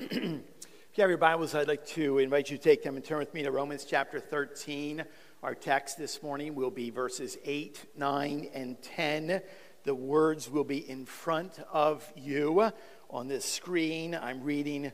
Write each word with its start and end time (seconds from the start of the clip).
if 0.00 0.12
you 0.22 1.02
have 1.02 1.10
your 1.10 1.18
Bibles, 1.18 1.54
I'd 1.54 1.68
like 1.68 1.84
to 1.88 2.16
invite 2.16 2.50
you 2.50 2.56
to 2.56 2.62
take 2.62 2.82
them 2.82 2.96
and 2.96 3.04
turn 3.04 3.18
with 3.18 3.34
me 3.34 3.42
to 3.42 3.50
Romans 3.50 3.84
chapter 3.84 4.18
13. 4.18 5.04
Our 5.42 5.54
text 5.54 5.98
this 5.98 6.22
morning 6.22 6.54
will 6.54 6.70
be 6.70 6.88
verses 6.88 7.36
8, 7.44 7.84
9, 7.98 8.48
and 8.54 8.80
10. 8.80 9.42
The 9.84 9.94
words 9.94 10.48
will 10.48 10.64
be 10.64 10.88
in 10.88 11.04
front 11.04 11.60
of 11.70 12.10
you 12.16 12.72
on 13.10 13.28
this 13.28 13.44
screen. 13.44 14.14
I'm 14.14 14.42
reading 14.42 14.90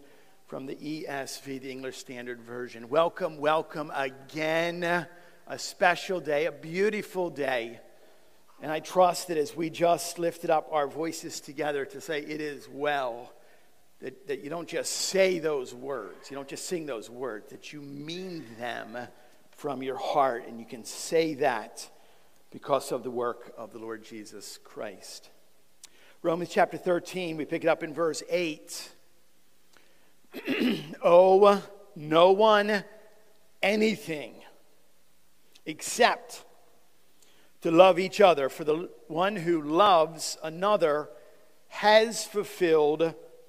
from 0.48 0.66
the 0.66 0.74
ESV, 0.74 1.61
the 1.61 1.70
English 1.70 1.98
Standard 1.98 2.41
Version. 2.41 2.88
Welcome, 2.88 3.38
welcome 3.38 3.93
again. 3.95 5.07
A 5.46 5.59
special 5.59 6.18
day, 6.18 6.46
a 6.46 6.52
beautiful 6.52 7.30
day. 7.30 7.79
And 8.61 8.73
I 8.73 8.80
trust 8.80 9.29
that 9.29 9.36
as 9.36 9.54
we 9.54 9.70
just 9.70 10.18
lifted 10.18 10.50
up 10.50 10.66
our 10.73 10.88
voices 10.88 11.41
together 11.41 11.84
to 11.84 12.00
say, 12.00 12.23
It 12.23 12.41
is 12.41 12.68
well, 12.68 13.32
that, 14.00 14.26
that 14.28 14.44
you 14.44 14.50
don't 14.50 14.68
just 14.68 14.92
say 14.92 15.38
those 15.38 15.74
words, 15.74 16.30
you 16.30 16.36
don't 16.36 16.48
just 16.48 16.66
sing 16.66 16.86
those 16.86 17.08
words, 17.08 17.50
that 17.50 17.72
you 17.72 17.80
mean 17.80 18.44
them 18.58 18.96
from 19.50 19.82
your 19.82 19.96
heart. 19.96 20.46
And 20.46 20.61
you 20.61 20.66
can 20.66 20.84
say 20.84 21.34
that 21.34 21.88
because 22.50 22.93
of 22.93 23.02
the 23.02 23.11
work 23.11 23.54
of 23.57 23.72
the 23.72 23.79
Lord 23.79 24.04
Jesus 24.04 24.58
Christ. 24.62 25.30
Romans 26.22 26.50
chapter 26.50 26.76
13, 26.76 27.36
we 27.36 27.44
pick 27.44 27.64
it 27.64 27.68
up 27.68 27.82
in 27.82 27.94
verse 27.94 28.22
8. 28.29 28.90
oh, 31.04 31.63
no 31.94 32.33
one 32.33 32.84
anything 33.62 34.34
except 35.64 36.44
to 37.62 37.70
love 37.70 37.98
each 37.98 38.20
other, 38.20 38.48
for 38.48 38.64
the 38.64 38.91
one 39.08 39.36
who 39.36 39.60
loves 39.60 40.36
another 40.42 41.08
has 41.69 42.24
fulfilled 42.24 43.14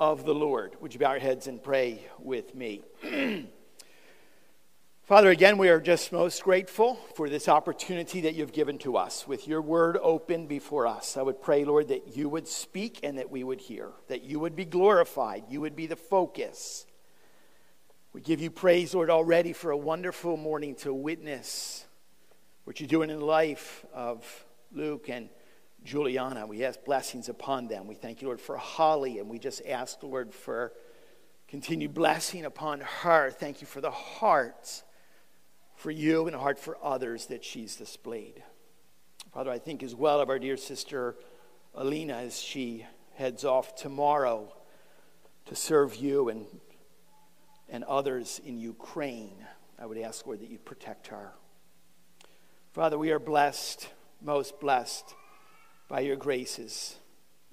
of 0.00 0.24
the 0.24 0.34
Lord. 0.34 0.74
Would 0.80 0.94
you 0.94 0.98
bow 0.98 1.12
your 1.12 1.20
heads 1.20 1.46
and 1.46 1.62
pray 1.62 2.02
with 2.18 2.54
me? 2.54 2.82
Father, 5.02 5.28
again, 5.28 5.58
we 5.58 5.68
are 5.68 5.78
just 5.78 6.10
most 6.10 6.42
grateful 6.42 6.94
for 7.14 7.28
this 7.28 7.48
opportunity 7.48 8.22
that 8.22 8.34
you've 8.34 8.52
given 8.52 8.78
to 8.78 8.96
us 8.96 9.28
with 9.28 9.46
your 9.46 9.60
word 9.60 9.98
open 10.00 10.46
before 10.46 10.86
us. 10.86 11.18
I 11.18 11.22
would 11.22 11.42
pray, 11.42 11.66
Lord, 11.66 11.88
that 11.88 12.16
you 12.16 12.30
would 12.30 12.48
speak 12.48 13.00
and 13.02 13.18
that 13.18 13.30
we 13.30 13.44
would 13.44 13.60
hear, 13.60 13.90
that 14.08 14.22
you 14.22 14.40
would 14.40 14.56
be 14.56 14.64
glorified, 14.64 15.44
you 15.50 15.60
would 15.60 15.76
be 15.76 15.86
the 15.86 15.96
focus. 15.96 16.86
We 18.14 18.22
give 18.22 18.40
you 18.40 18.50
praise, 18.50 18.94
Lord, 18.94 19.10
already 19.10 19.52
for 19.52 19.70
a 19.70 19.76
wonderful 19.76 20.38
morning 20.38 20.76
to 20.76 20.94
witness 20.94 21.84
what 22.64 22.80
you're 22.80 22.88
doing 22.88 23.10
in 23.10 23.18
the 23.18 23.24
life 23.24 23.84
of 23.92 24.24
Luke 24.72 25.10
and 25.10 25.28
Juliana. 25.84 26.46
We 26.46 26.64
ask 26.64 26.84
blessings 26.84 27.28
upon 27.28 27.68
them. 27.68 27.86
We 27.86 27.94
thank 27.94 28.20
you, 28.20 28.28
Lord, 28.28 28.40
for 28.40 28.56
Holly, 28.56 29.18
and 29.18 29.28
we 29.28 29.38
just 29.38 29.62
ask, 29.66 30.02
Lord, 30.02 30.32
for 30.34 30.72
continued 31.48 31.94
blessing 31.94 32.44
upon 32.44 32.80
her. 32.80 33.30
Thank 33.30 33.60
you 33.60 33.66
for 33.66 33.80
the 33.80 33.90
heart 33.90 34.82
for 35.80 35.90
you 35.90 36.26
and 36.26 36.36
a 36.36 36.38
heart 36.38 36.58
for 36.58 36.76
others 36.82 37.26
that 37.26 37.42
she's 37.42 37.74
displayed. 37.74 38.42
Father, 39.32 39.50
I 39.50 39.58
think 39.58 39.82
as 39.82 39.94
well 39.94 40.20
of 40.20 40.28
our 40.28 40.38
dear 40.38 40.58
sister 40.58 41.16
Alina 41.74 42.14
as 42.14 42.38
she 42.38 42.84
heads 43.14 43.44
off 43.44 43.74
tomorrow 43.76 44.52
to 45.46 45.54
serve 45.54 45.96
you 45.96 46.28
and, 46.28 46.44
and 47.68 47.82
others 47.84 48.40
in 48.44 48.58
Ukraine. 48.58 49.46
I 49.78 49.86
would 49.86 49.96
ask, 49.96 50.26
Lord, 50.26 50.40
that 50.40 50.50
you 50.50 50.58
protect 50.58 51.06
her. 51.06 51.32
Father, 52.72 52.98
we 52.98 53.10
are 53.10 53.18
blessed, 53.18 53.88
most 54.20 54.60
blessed 54.60 55.14
by 55.90 56.00
your 56.00 56.16
graces. 56.16 56.94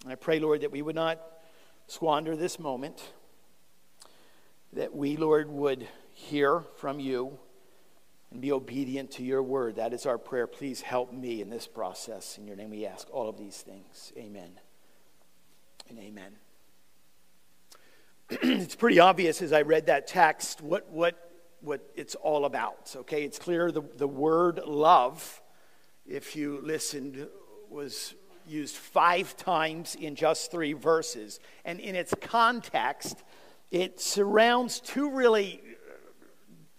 And 0.03 0.13
I 0.13 0.15
pray, 0.15 0.39
Lord, 0.39 0.61
that 0.61 0.71
we 0.71 0.83
would 0.83 0.95
not 0.95 1.19
squander 1.87 2.35
this 2.35 2.59
moment, 2.59 3.01
that 4.73 4.95
we, 4.95 5.17
Lord, 5.17 5.49
would 5.49 5.87
hear 6.13 6.61
from 6.75 6.99
you 6.99 7.39
and 8.31 8.39
be 8.39 8.51
obedient 8.51 9.11
to 9.11 9.23
your 9.23 9.41
word. 9.41 9.77
That 9.77 9.91
is 9.91 10.05
our 10.05 10.19
prayer. 10.19 10.45
Please 10.45 10.81
help 10.81 11.11
me 11.11 11.41
in 11.41 11.49
this 11.49 11.65
process. 11.65 12.37
In 12.37 12.45
your 12.45 12.55
name 12.55 12.69
we 12.69 12.85
ask 12.85 13.07
all 13.11 13.27
of 13.27 13.37
these 13.37 13.57
things. 13.57 14.13
Amen 14.15 14.51
and 15.89 15.97
amen. 15.97 16.35
it's 18.29 18.75
pretty 18.75 18.99
obvious 18.99 19.41
as 19.41 19.51
I 19.51 19.63
read 19.63 19.87
that 19.87 20.05
text 20.05 20.61
what, 20.61 20.91
what, 20.91 21.31
what 21.61 21.89
it's 21.95 22.13
all 22.13 22.45
about. 22.45 22.93
Okay, 22.97 23.23
it's 23.23 23.39
clear 23.39 23.71
the, 23.71 23.83
the 23.95 24.07
word 24.07 24.59
love, 24.63 25.41
if 26.05 26.35
you 26.35 26.59
listened, 26.61 27.27
was 27.69 28.13
used 28.47 28.75
five 28.75 29.35
times 29.35 29.95
in 29.95 30.15
just 30.15 30.51
three 30.51 30.73
verses. 30.73 31.39
And 31.65 31.79
in 31.79 31.95
its 31.95 32.13
context, 32.19 33.23
it 33.71 33.99
surrounds 33.99 34.79
two 34.79 35.11
really 35.11 35.61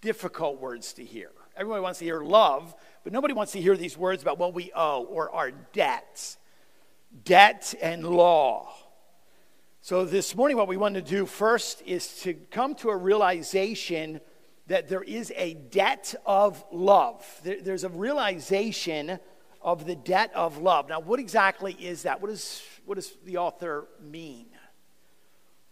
difficult 0.00 0.60
words 0.60 0.92
to 0.94 1.04
hear. 1.04 1.30
Everybody 1.56 1.82
wants 1.82 1.98
to 1.98 2.04
hear 2.04 2.20
love, 2.22 2.74
but 3.04 3.12
nobody 3.12 3.34
wants 3.34 3.52
to 3.52 3.60
hear 3.60 3.76
these 3.76 3.98
words 3.98 4.22
about 4.22 4.38
what 4.38 4.54
we 4.54 4.70
owe 4.74 5.04
or 5.04 5.34
our 5.34 5.50
debts. 5.50 6.38
Debt 7.24 7.74
and 7.80 8.04
law. 8.06 8.72
So, 9.80 10.04
this 10.04 10.36
morning, 10.36 10.56
what 10.56 10.68
we 10.68 10.76
want 10.76 10.94
to 10.96 11.02
do 11.02 11.24
first 11.24 11.82
is 11.86 12.20
to 12.20 12.34
come 12.34 12.74
to 12.76 12.90
a 12.90 12.96
realization 12.96 14.20
that 14.66 14.88
there 14.88 15.02
is 15.02 15.32
a 15.34 15.54
debt 15.54 16.14
of 16.26 16.62
love. 16.70 17.24
There's 17.42 17.84
a 17.84 17.88
realization 17.88 19.18
of 19.60 19.86
the 19.86 19.96
debt 19.96 20.30
of 20.34 20.58
love. 20.58 20.88
Now, 20.88 21.00
what 21.00 21.20
exactly 21.20 21.72
is 21.72 22.02
that? 22.02 22.20
What, 22.20 22.30
is, 22.30 22.62
what 22.84 22.96
does 22.96 23.12
the 23.24 23.38
author 23.38 23.86
mean? 24.00 24.46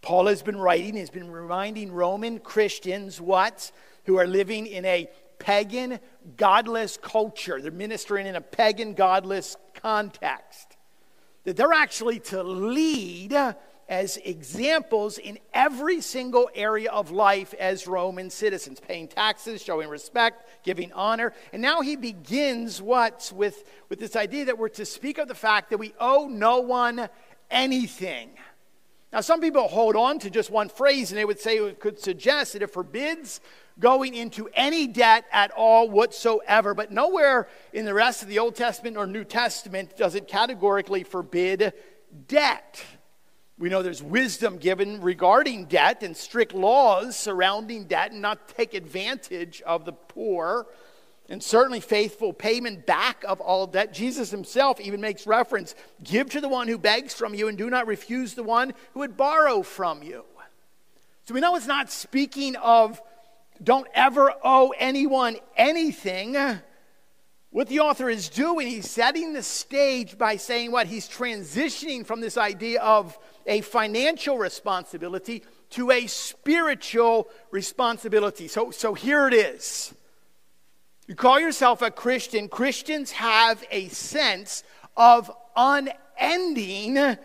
Paul 0.01 0.27
has 0.27 0.41
been 0.41 0.57
writing, 0.57 0.95
he's 0.95 1.09
been 1.09 1.31
reminding 1.31 1.91
Roman 1.91 2.39
Christians 2.39 3.19
what? 3.19 3.71
Who 4.05 4.17
are 4.17 4.27
living 4.27 4.67
in 4.67 4.85
a 4.85 5.09
pagan, 5.39 5.99
godless 6.35 6.97
culture. 6.97 7.61
They're 7.61 7.71
ministering 7.71 8.27
in 8.27 8.35
a 8.35 8.41
pagan, 8.41 8.93
godless 8.93 9.57
context. 9.73 10.77
That 11.43 11.55
they're 11.55 11.73
actually 11.73 12.19
to 12.19 12.43
lead 12.43 13.33
as 13.89 14.17
examples 14.17 15.17
in 15.17 15.39
every 15.53 16.01
single 16.01 16.49
area 16.53 16.91
of 16.91 17.11
life 17.11 17.53
as 17.53 17.87
Roman 17.87 18.29
citizens, 18.29 18.79
paying 18.79 19.07
taxes, 19.07 19.63
showing 19.63 19.87
respect, 19.87 20.47
giving 20.63 20.91
honor. 20.91 21.33
And 21.53 21.61
now 21.61 21.81
he 21.81 21.95
begins 21.95 22.81
what? 22.81 23.31
With, 23.33 23.63
with 23.89 23.99
this 23.99 24.15
idea 24.15 24.45
that 24.45 24.57
we're 24.57 24.69
to 24.69 24.85
speak 24.85 25.17
of 25.17 25.27
the 25.27 25.35
fact 25.35 25.69
that 25.69 25.77
we 25.77 25.93
owe 25.99 26.27
no 26.27 26.59
one 26.59 27.07
anything. 27.49 28.31
Now, 29.13 29.21
some 29.21 29.39
people 29.39 29.69
hold 29.69 29.95
on 29.95 30.19
to 30.19 30.29
just 30.29 30.49
one 30.49 30.67
phrase 30.67 31.11
and 31.11 31.17
they 31.17 31.23
would 31.23 31.39
say 31.39 31.57
it 31.57 31.79
could 31.79 31.97
suggest 31.97 32.53
that 32.53 32.61
it 32.61 32.71
forbids 32.71 33.39
going 33.79 34.15
into 34.15 34.49
any 34.53 34.85
debt 34.85 35.25
at 35.31 35.51
all 35.51 35.89
whatsoever. 35.89 36.73
But 36.73 36.91
nowhere 36.91 37.47
in 37.71 37.85
the 37.85 37.93
rest 37.93 38.21
of 38.21 38.27
the 38.27 38.39
Old 38.39 38.55
Testament 38.55 38.97
or 38.97 39.07
New 39.07 39.23
Testament 39.23 39.95
does 39.95 40.15
it 40.15 40.27
categorically 40.27 41.03
forbid 41.03 41.71
debt. 42.27 42.83
We 43.59 43.69
know 43.69 43.81
there's 43.81 44.03
wisdom 44.03 44.57
given 44.57 45.01
regarding 45.01 45.65
debt 45.65 46.03
and 46.03 46.15
strict 46.15 46.53
laws 46.53 47.17
surrounding 47.17 47.85
debt 47.85 48.11
and 48.11 48.21
not 48.21 48.47
take 48.49 48.75
advantage 48.75 49.61
of 49.63 49.83
the 49.83 49.93
poor. 49.93 50.67
And 51.29 51.43
certainly 51.43 51.81
faithful 51.81 52.31
payment 52.31 52.85
back 52.85 53.25
of 53.27 53.41
all 53.41 53.67
debt. 53.67 53.93
Jesus 53.93 54.31
himself 54.31 54.79
even 54.79 55.01
makes 55.01 55.27
reference 55.27 55.75
give 56.03 56.29
to 56.29 56.39
the 56.39 56.47
one 56.47 56.67
who 56.67 56.77
begs 56.77 57.13
from 57.13 57.33
you 57.33 57.47
and 57.47 57.57
do 57.57 57.69
not 57.69 57.87
refuse 57.87 58.33
the 58.33 58.43
one 58.43 58.73
who 58.93 59.01
would 59.01 59.17
borrow 59.17 59.61
from 59.61 60.03
you. 60.03 60.23
So 61.25 61.33
we 61.33 61.41
know 61.41 61.55
it's 61.55 61.67
not 61.67 61.91
speaking 61.91 62.55
of 62.55 63.01
don't 63.61 63.87
ever 63.93 64.33
owe 64.43 64.73
anyone 64.77 65.37
anything. 65.57 66.37
What 67.49 67.67
the 67.67 67.79
author 67.79 68.09
is 68.09 68.29
doing, 68.29 68.67
he's 68.67 68.89
setting 68.89 69.33
the 69.33 69.43
stage 69.43 70.17
by 70.17 70.37
saying 70.37 70.71
what? 70.71 70.87
He's 70.87 71.09
transitioning 71.09 72.05
from 72.05 72.21
this 72.21 72.37
idea 72.37 72.81
of 72.81 73.17
a 73.47 73.61
financial 73.61 74.37
responsibility 74.37 75.43
to 75.71 75.91
a 75.91 76.05
spiritual 76.07 77.29
responsibility. 77.49 78.47
So, 78.47 78.71
so 78.71 78.93
here 78.93 79.27
it 79.27 79.33
is. 79.33 79.93
You 81.07 81.15
call 81.15 81.39
yourself 81.39 81.81
a 81.81 81.89
Christian. 81.89 82.49
Christians 82.49 83.11
have 83.11 83.63
a 83.71 83.87
sense 83.87 84.63
of 84.97 85.31
unending 85.55 87.17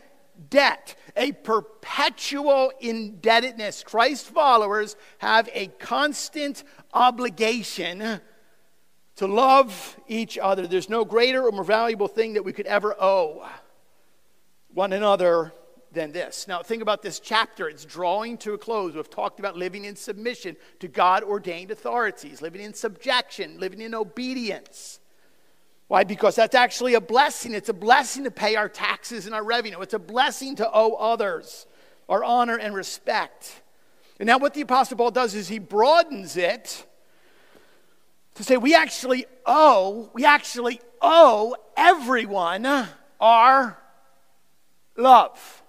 debt, 0.48 0.94
a 1.16 1.32
perpetual 1.32 2.72
indebtedness. 2.80 3.82
Christ 3.82 4.26
followers 4.26 4.96
have 5.18 5.48
a 5.52 5.66
constant 5.66 6.62
obligation 6.94 8.20
to 9.16 9.26
love 9.26 9.96
each 10.06 10.38
other. 10.38 10.66
There's 10.66 10.88
no 10.88 11.04
greater 11.04 11.42
or 11.42 11.52
more 11.52 11.64
valuable 11.64 12.08
thing 12.08 12.34
that 12.34 12.44
we 12.44 12.52
could 12.52 12.66
ever 12.66 12.94
owe 12.98 13.48
one 14.72 14.92
another 14.92 15.52
than 15.92 16.12
this. 16.12 16.48
Now, 16.48 16.62
think 16.62 16.82
about 16.82 17.02
this 17.02 17.20
chapter. 17.20 17.68
It's 17.68 17.84
drawing 17.84 18.38
to 18.38 18.54
a 18.54 18.58
close. 18.58 18.94
We've 18.94 19.08
talked 19.08 19.38
about 19.38 19.56
living 19.56 19.84
in 19.84 19.96
submission 19.96 20.56
to 20.80 20.88
God 20.88 21.22
ordained 21.22 21.70
authorities, 21.70 22.42
living 22.42 22.62
in 22.62 22.74
subjection, 22.74 23.58
living 23.58 23.80
in 23.80 23.94
obedience. 23.94 25.00
Why? 25.88 26.04
Because 26.04 26.34
that's 26.34 26.54
actually 26.54 26.94
a 26.94 27.00
blessing. 27.00 27.54
It's 27.54 27.68
a 27.68 27.74
blessing 27.74 28.24
to 28.24 28.30
pay 28.30 28.56
our 28.56 28.68
taxes 28.68 29.26
and 29.26 29.34
our 29.34 29.44
revenue, 29.44 29.80
it's 29.80 29.94
a 29.94 29.98
blessing 29.98 30.56
to 30.56 30.70
owe 30.72 30.94
others 30.94 31.66
our 32.08 32.24
honor 32.24 32.58
and 32.58 32.74
respect. 32.74 33.62
And 34.18 34.26
now, 34.26 34.38
what 34.38 34.54
the 34.54 34.60
Apostle 34.60 34.96
Paul 34.96 35.10
does 35.10 35.34
is 35.34 35.48
he 35.48 35.58
broadens 35.58 36.36
it 36.36 36.86
to 38.34 38.44
say 38.44 38.56
we 38.56 38.74
actually 38.74 39.26
owe, 39.46 40.10
we 40.12 40.24
actually 40.24 40.80
owe 41.00 41.56
everyone 41.76 42.86
our 43.20 43.78
love. 44.96 45.61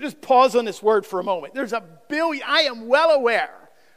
Just 0.00 0.20
pause 0.20 0.56
on 0.56 0.64
this 0.64 0.82
word 0.82 1.04
for 1.04 1.20
a 1.20 1.24
moment. 1.24 1.54
There's 1.54 1.72
a 1.72 1.82
billion, 2.08 2.44
I 2.46 2.62
am 2.62 2.88
well 2.88 3.10
aware 3.10 3.54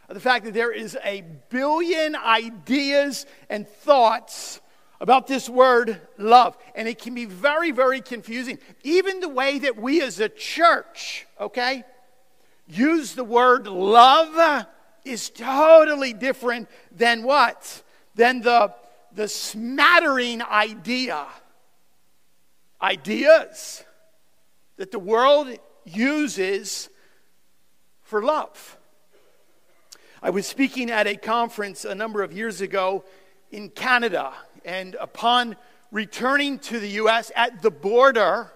of 0.09 0.15
the 0.15 0.21
fact 0.21 0.45
that 0.45 0.53
there 0.53 0.71
is 0.71 0.97
a 1.03 1.23
billion 1.49 2.15
ideas 2.15 3.25
and 3.49 3.67
thoughts 3.67 4.61
about 4.99 5.27
this 5.27 5.49
word 5.49 5.99
love. 6.17 6.57
And 6.75 6.87
it 6.87 6.99
can 6.99 7.13
be 7.13 7.25
very, 7.25 7.71
very 7.71 8.01
confusing. 8.01 8.59
Even 8.83 9.19
the 9.19 9.29
way 9.29 9.59
that 9.59 9.77
we 9.77 10.01
as 10.01 10.19
a 10.19 10.29
church, 10.29 11.27
okay, 11.39 11.83
use 12.67 13.15
the 13.15 13.23
word 13.23 13.67
love 13.67 14.65
is 15.03 15.29
totally 15.29 16.13
different 16.13 16.69
than 16.91 17.23
what? 17.23 17.83
Than 18.15 18.41
the, 18.41 18.73
the 19.13 19.27
smattering 19.27 20.41
idea. 20.41 21.25
Ideas 22.81 23.83
that 24.77 24.91
the 24.91 24.99
world 24.99 25.57
uses 25.85 26.89
for 28.01 28.23
love. 28.23 28.77
I 30.21 30.29
was 30.29 30.47
speaking 30.47 30.89
at 30.89 31.07
a 31.07 31.15
conference 31.15 31.85
a 31.85 31.95
number 31.95 32.23
of 32.23 32.31
years 32.31 32.61
ago 32.61 33.03
in 33.51 33.69
Canada, 33.69 34.33
and 34.63 34.95
upon 34.95 35.57
returning 35.91 36.59
to 36.59 36.79
the 36.79 36.87
U.S. 36.89 37.31
at 37.35 37.61
the 37.61 37.71
border, 37.71 38.51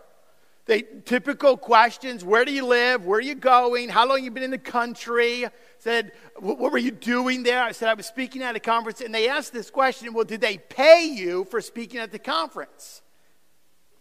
they 0.66 0.82
typical 0.82 1.58
questions: 1.58 2.24
Where 2.24 2.46
do 2.46 2.52
you 2.52 2.66
live? 2.66 3.06
Where 3.06 3.20
are 3.20 3.22
you 3.22 3.36
going? 3.36 3.90
How 3.90 4.08
long 4.08 4.24
you 4.24 4.32
been 4.32 4.44
in 4.44 4.52
the 4.52 4.58
country? 4.58 5.46
Said, 5.80 6.12
what 6.40 6.60
were 6.60 6.78
you 6.78 6.92
doing 6.92 7.44
there? 7.44 7.64
I 7.64 7.72
said 7.72 7.90
I 7.90 7.94
was 7.94 8.06
speaking 8.06 8.42
at 8.42 8.56
a 8.56 8.60
conference, 8.60 9.02
and 9.02 9.14
they 9.14 9.30
asked 9.30 9.54
this 9.54 9.70
question: 9.70 10.14
Well, 10.14 10.26
did 10.26 10.42
they 10.42 10.58
pay 10.58 11.06
you 11.06 11.46
for 11.46 11.62
speaking 11.62 12.00
at 12.00 12.12
the 12.12 12.20
conference? 12.20 13.02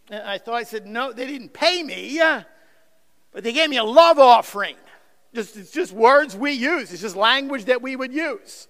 And 0.09 0.23
I 0.23 0.37
thought 0.37 0.55
I 0.55 0.63
said, 0.63 0.85
No, 0.85 1.11
they 1.11 1.27
didn't 1.27 1.53
pay 1.53 1.83
me. 1.83 2.21
But 3.31 3.43
they 3.43 3.53
gave 3.53 3.69
me 3.69 3.77
a 3.77 3.83
love 3.83 4.19
offering. 4.19 4.75
Just, 5.33 5.55
it's 5.57 5.71
just 5.71 5.93
words 5.93 6.35
we 6.35 6.53
use, 6.53 6.91
it's 6.91 7.01
just 7.01 7.15
language 7.15 7.65
that 7.65 7.81
we 7.81 7.95
would 7.95 8.13
use. 8.13 8.67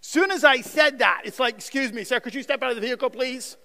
As 0.00 0.06
soon 0.06 0.30
as 0.30 0.44
I 0.44 0.60
said 0.60 0.98
that, 0.98 1.22
it's 1.24 1.38
like, 1.38 1.54
excuse 1.54 1.92
me, 1.92 2.04
sir, 2.04 2.20
could 2.20 2.34
you 2.34 2.42
step 2.42 2.62
out 2.62 2.70
of 2.70 2.76
the 2.76 2.82
vehicle, 2.82 3.10
please? 3.10 3.56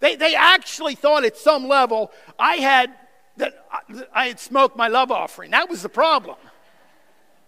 They, 0.00 0.16
they 0.16 0.34
actually 0.34 0.94
thought 0.94 1.24
at 1.24 1.36
some 1.36 1.66
level 1.66 2.12
I 2.38 2.56
had 2.56 2.94
that 3.36 3.66
I 4.12 4.26
had 4.26 4.40
smoked 4.40 4.76
my 4.76 4.88
love 4.88 5.10
offering. 5.10 5.52
That 5.52 5.68
was 5.68 5.82
the 5.82 5.88
problem. 5.88 6.36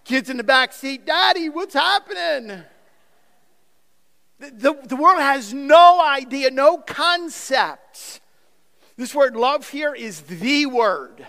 Kids 0.05 0.31
in 0.31 0.37
the 0.37 0.45
back 0.45 0.73
seat, 0.73 1.05
Daddy, 1.05 1.49
what's 1.49 1.75
happening? 1.75 2.65
The, 4.39 4.51
the, 4.51 4.87
the 4.87 4.97
world 4.97 5.21
has 5.21 5.53
no 5.53 6.01
idea, 6.03 6.51
no 6.51 6.79
concept 6.79 8.21
this 9.01 9.15
word 9.15 9.35
love 9.35 9.71
here 9.71 9.95
is 9.95 10.21
the 10.21 10.67
word. 10.67 11.27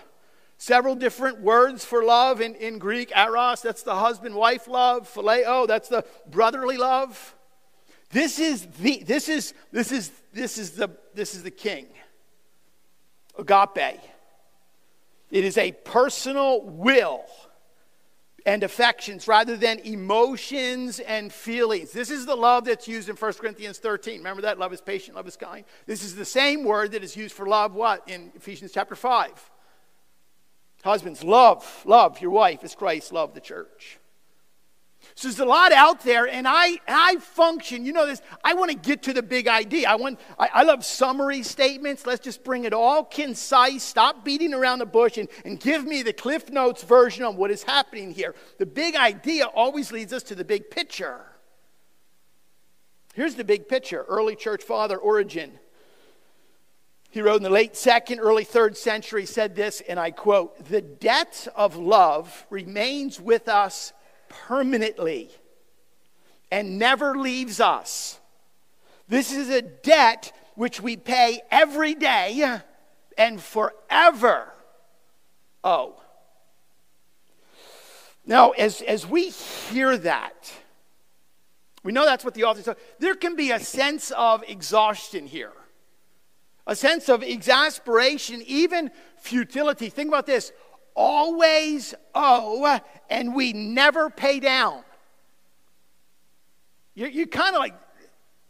Several 0.58 0.94
different 0.94 1.40
words 1.40 1.86
for 1.86 2.04
love 2.04 2.42
in, 2.42 2.54
in 2.56 2.78
Greek. 2.78 3.10
Eros, 3.16 3.62
that's 3.62 3.82
the 3.82 3.94
husband 3.94 4.34
wife 4.34 4.68
love. 4.68 5.10
Phileo, 5.10 5.66
that's 5.66 5.88
the 5.88 6.04
brotherly 6.30 6.76
love. 6.76 7.34
This 8.10 8.38
is 8.38 8.66
the 8.78 9.02
this 9.04 9.30
is 9.30 9.54
this 9.70 9.90
is 9.90 10.12
this 10.34 10.58
is 10.58 10.72
the 10.72 10.90
this 11.14 11.34
is 11.34 11.44
the 11.44 11.50
king. 11.50 11.86
Agape. 13.38 14.00
It 15.30 15.42
is 15.42 15.56
a 15.56 15.72
personal 15.72 16.60
will 16.60 17.24
and 18.44 18.62
affections 18.62 19.28
rather 19.28 19.56
than 19.56 19.78
emotions 19.80 21.00
and 21.00 21.32
feelings. 21.32 21.92
This 21.92 22.10
is 22.10 22.26
the 22.26 22.34
love 22.34 22.64
that's 22.64 22.88
used 22.88 23.08
in 23.08 23.16
1 23.16 23.32
Corinthians 23.34 23.78
13. 23.78 24.18
Remember 24.18 24.42
that? 24.42 24.58
Love 24.58 24.72
is 24.72 24.80
patient, 24.80 25.16
love 25.16 25.28
is 25.28 25.36
kind. 25.36 25.64
This 25.86 26.02
is 26.02 26.14
the 26.14 26.24
same 26.24 26.64
word 26.64 26.92
that 26.92 27.04
is 27.04 27.16
used 27.16 27.34
for 27.34 27.46
love, 27.46 27.74
what? 27.74 28.08
In 28.08 28.32
Ephesians 28.34 28.72
chapter 28.72 28.94
5. 28.94 29.50
Husbands, 30.84 31.22
love, 31.22 31.82
love 31.84 32.20
your 32.20 32.32
wife 32.32 32.64
as 32.64 32.74
Christ 32.74 33.12
loved 33.12 33.34
the 33.34 33.40
church. 33.40 33.98
So 35.14 35.28
there's 35.28 35.40
a 35.40 35.44
lot 35.44 35.72
out 35.72 36.02
there, 36.04 36.26
and 36.26 36.48
I, 36.48 36.78
I 36.88 37.16
function, 37.16 37.84
you 37.84 37.92
know 37.92 38.06
this, 38.06 38.22
I 38.42 38.54
want 38.54 38.70
to 38.70 38.76
get 38.76 39.02
to 39.04 39.12
the 39.12 39.22
big 39.22 39.46
idea. 39.46 39.88
I, 39.88 39.96
want, 39.96 40.18
I, 40.38 40.48
I 40.54 40.62
love 40.62 40.84
summary 40.84 41.42
statements. 41.42 42.06
Let's 42.06 42.24
just 42.24 42.42
bring 42.42 42.64
it 42.64 42.72
all 42.72 43.04
concise, 43.04 43.82
stop 43.82 44.24
beating 44.24 44.54
around 44.54 44.78
the 44.78 44.86
bush, 44.86 45.18
and, 45.18 45.28
and 45.44 45.60
give 45.60 45.84
me 45.84 46.02
the 46.02 46.14
Cliff 46.14 46.50
Notes 46.50 46.82
version 46.82 47.24
on 47.24 47.36
what 47.36 47.50
is 47.50 47.62
happening 47.62 48.12
here. 48.12 48.34
The 48.58 48.66
big 48.66 48.96
idea 48.96 49.44
always 49.46 49.92
leads 49.92 50.14
us 50.14 50.22
to 50.24 50.34
the 50.34 50.44
big 50.44 50.70
picture. 50.70 51.20
Here's 53.14 53.34
the 53.34 53.44
big 53.44 53.68
picture 53.68 54.04
early 54.08 54.34
church 54.34 54.62
father 54.62 54.96
Origen. 54.96 55.58
He 57.10 57.20
wrote 57.20 57.36
in 57.36 57.42
the 57.42 57.50
late 57.50 57.76
second, 57.76 58.20
early 58.20 58.44
third 58.44 58.74
century, 58.74 59.26
said 59.26 59.54
this, 59.54 59.82
and 59.86 60.00
I 60.00 60.12
quote 60.12 60.64
The 60.64 60.80
debt 60.80 61.46
of 61.54 61.76
love 61.76 62.46
remains 62.48 63.20
with 63.20 63.48
us 63.48 63.92
permanently 64.46 65.30
and 66.50 66.78
never 66.78 67.16
leaves 67.16 67.60
us. 67.60 68.18
This 69.08 69.32
is 69.32 69.48
a 69.48 69.62
debt 69.62 70.32
which 70.54 70.80
we 70.80 70.96
pay 70.96 71.40
every 71.50 71.94
day 71.94 72.60
and 73.16 73.40
forever 73.40 74.52
owe. 75.64 75.94
Now, 78.24 78.50
as, 78.50 78.82
as 78.82 79.06
we 79.06 79.30
hear 79.30 79.96
that, 79.98 80.52
we 81.82 81.92
know 81.92 82.04
that's 82.04 82.24
what 82.24 82.34
the 82.34 82.44
author 82.44 82.62
said. 82.62 82.76
There 83.00 83.14
can 83.14 83.34
be 83.34 83.50
a 83.50 83.58
sense 83.58 84.12
of 84.12 84.44
exhaustion 84.46 85.26
here, 85.26 85.52
a 86.66 86.76
sense 86.76 87.08
of 87.08 87.22
exasperation, 87.22 88.42
even 88.46 88.90
futility. 89.18 89.88
Think 89.88 90.08
about 90.08 90.26
this 90.26 90.52
always 90.94 91.94
owe 92.14 92.80
and 93.10 93.34
we 93.34 93.52
never 93.52 94.10
pay 94.10 94.40
down. 94.40 94.82
You're, 96.94 97.08
you're 97.08 97.26
kind 97.26 97.54
of 97.54 97.60
like, 97.60 97.74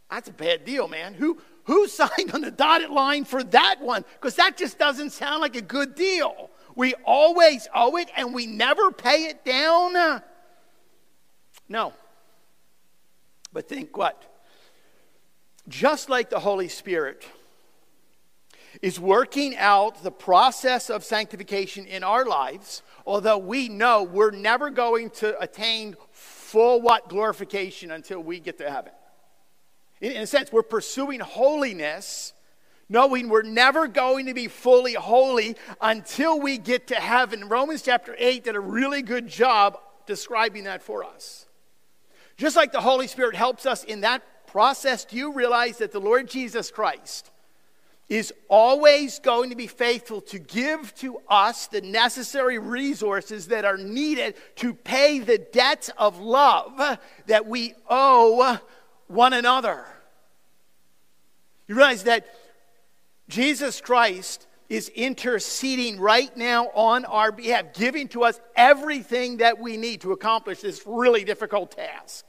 that's 0.09 0.29
a 0.29 0.33
bad 0.33 0.65
deal, 0.65 0.87
man. 0.87 1.13
Who, 1.13 1.39
who 1.65 1.87
signed 1.89 2.31
on 2.33 2.41
the 2.41 2.51
dotted 2.51 2.89
line 2.89 3.25
for 3.25 3.43
that 3.43 3.81
one? 3.81 4.05
Because 4.13 4.35
that 4.35 4.57
just 4.57 4.77
doesn't 4.77 5.11
sound 5.11 5.41
like 5.41 5.55
a 5.55 5.61
good 5.61 5.95
deal. 5.95 6.49
We 6.75 6.93
always 7.05 7.67
owe 7.73 7.97
it 7.97 8.09
and 8.15 8.33
we 8.33 8.47
never 8.47 8.91
pay 8.91 9.25
it 9.25 9.45
down. 9.45 10.21
No. 11.69 11.93
But 13.51 13.69
think 13.69 13.95
what? 13.95 14.23
Just 15.69 16.09
like 16.09 16.29
the 16.29 16.39
Holy 16.39 16.67
Spirit 16.67 17.25
is 18.83 18.99
working 18.99 19.55
out 19.55 20.03
the 20.03 20.11
process 20.11 20.89
of 20.89 21.05
sanctification 21.05 21.85
in 21.85 22.03
our 22.03 22.25
lives, 22.25 22.83
although 23.07 23.37
we 23.37 23.69
know 23.69 24.03
we're 24.03 24.29
never 24.29 24.69
going 24.69 25.09
to 25.09 25.39
attain 25.39 25.95
full 26.11 26.81
what 26.81 27.07
glorification 27.07 27.91
until 27.91 28.21
we 28.21 28.41
get 28.41 28.57
to 28.57 28.69
heaven. 28.69 28.91
In, 30.01 30.11
in 30.11 30.21
a 30.23 30.27
sense, 30.27 30.51
we're 30.51 30.63
pursuing 30.63 31.21
holiness, 31.21 32.33
knowing 32.89 33.29
we're 33.29 33.41
never 33.41 33.87
going 33.87 34.25
to 34.25 34.33
be 34.33 34.49
fully 34.49 34.95
holy 34.95 35.55
until 35.79 36.41
we 36.41 36.57
get 36.57 36.87
to 36.87 36.95
heaven. 36.95 37.47
Romans 37.47 37.83
chapter 37.83 38.13
8 38.19 38.43
did 38.43 38.55
a 38.57 38.59
really 38.59 39.01
good 39.01 39.29
job 39.29 39.77
describing 40.05 40.65
that 40.65 40.83
for 40.83 41.05
us. 41.05 41.45
Just 42.35 42.57
like 42.57 42.73
the 42.73 42.81
Holy 42.81 43.07
Spirit 43.07 43.37
helps 43.37 43.65
us 43.65 43.85
in 43.85 44.01
that 44.01 44.45
process, 44.45 45.05
do 45.05 45.15
you 45.15 45.31
realize 45.31 45.77
that 45.77 45.93
the 45.93 46.01
Lord 46.01 46.27
Jesus 46.27 46.69
Christ 46.69 47.29
is 48.13 48.31
always 48.47 49.17
going 49.17 49.49
to 49.49 49.55
be 49.55 49.65
faithful 49.65 50.21
to 50.21 50.37
give 50.37 50.93
to 50.93 51.19
us 51.27 51.65
the 51.65 51.81
necessary 51.81 52.59
resources 52.59 53.47
that 53.47 53.65
are 53.65 53.77
needed 53.77 54.35
to 54.55 54.71
pay 54.75 55.17
the 55.17 55.39
debts 55.39 55.89
of 55.97 56.19
love 56.19 56.99
that 57.25 57.47
we 57.47 57.73
owe 57.89 58.59
one 59.07 59.33
another. 59.33 59.83
You 61.67 61.73
realize 61.73 62.03
that 62.03 62.27
Jesus 63.29 63.81
Christ 63.81 64.45
is 64.69 64.89
interceding 64.89 65.99
right 65.99 66.37
now 66.37 66.67
on 66.75 67.05
our 67.05 67.31
behalf, 67.31 67.73
giving 67.73 68.07
to 68.09 68.25
us 68.25 68.39
everything 68.55 69.37
that 69.37 69.57
we 69.57 69.75
need 69.75 70.01
to 70.01 70.11
accomplish 70.11 70.61
this 70.61 70.83
really 70.85 71.23
difficult 71.23 71.71
task. 71.71 72.25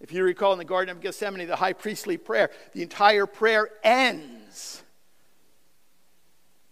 If 0.00 0.12
you 0.12 0.24
recall 0.24 0.52
in 0.52 0.58
the 0.58 0.64
Garden 0.64 0.94
of 0.94 1.02
Gethsemane, 1.02 1.46
the 1.46 1.56
high 1.56 1.74
priestly 1.74 2.16
prayer, 2.16 2.50
the 2.72 2.82
entire 2.82 3.26
prayer 3.26 3.68
ends 3.84 4.82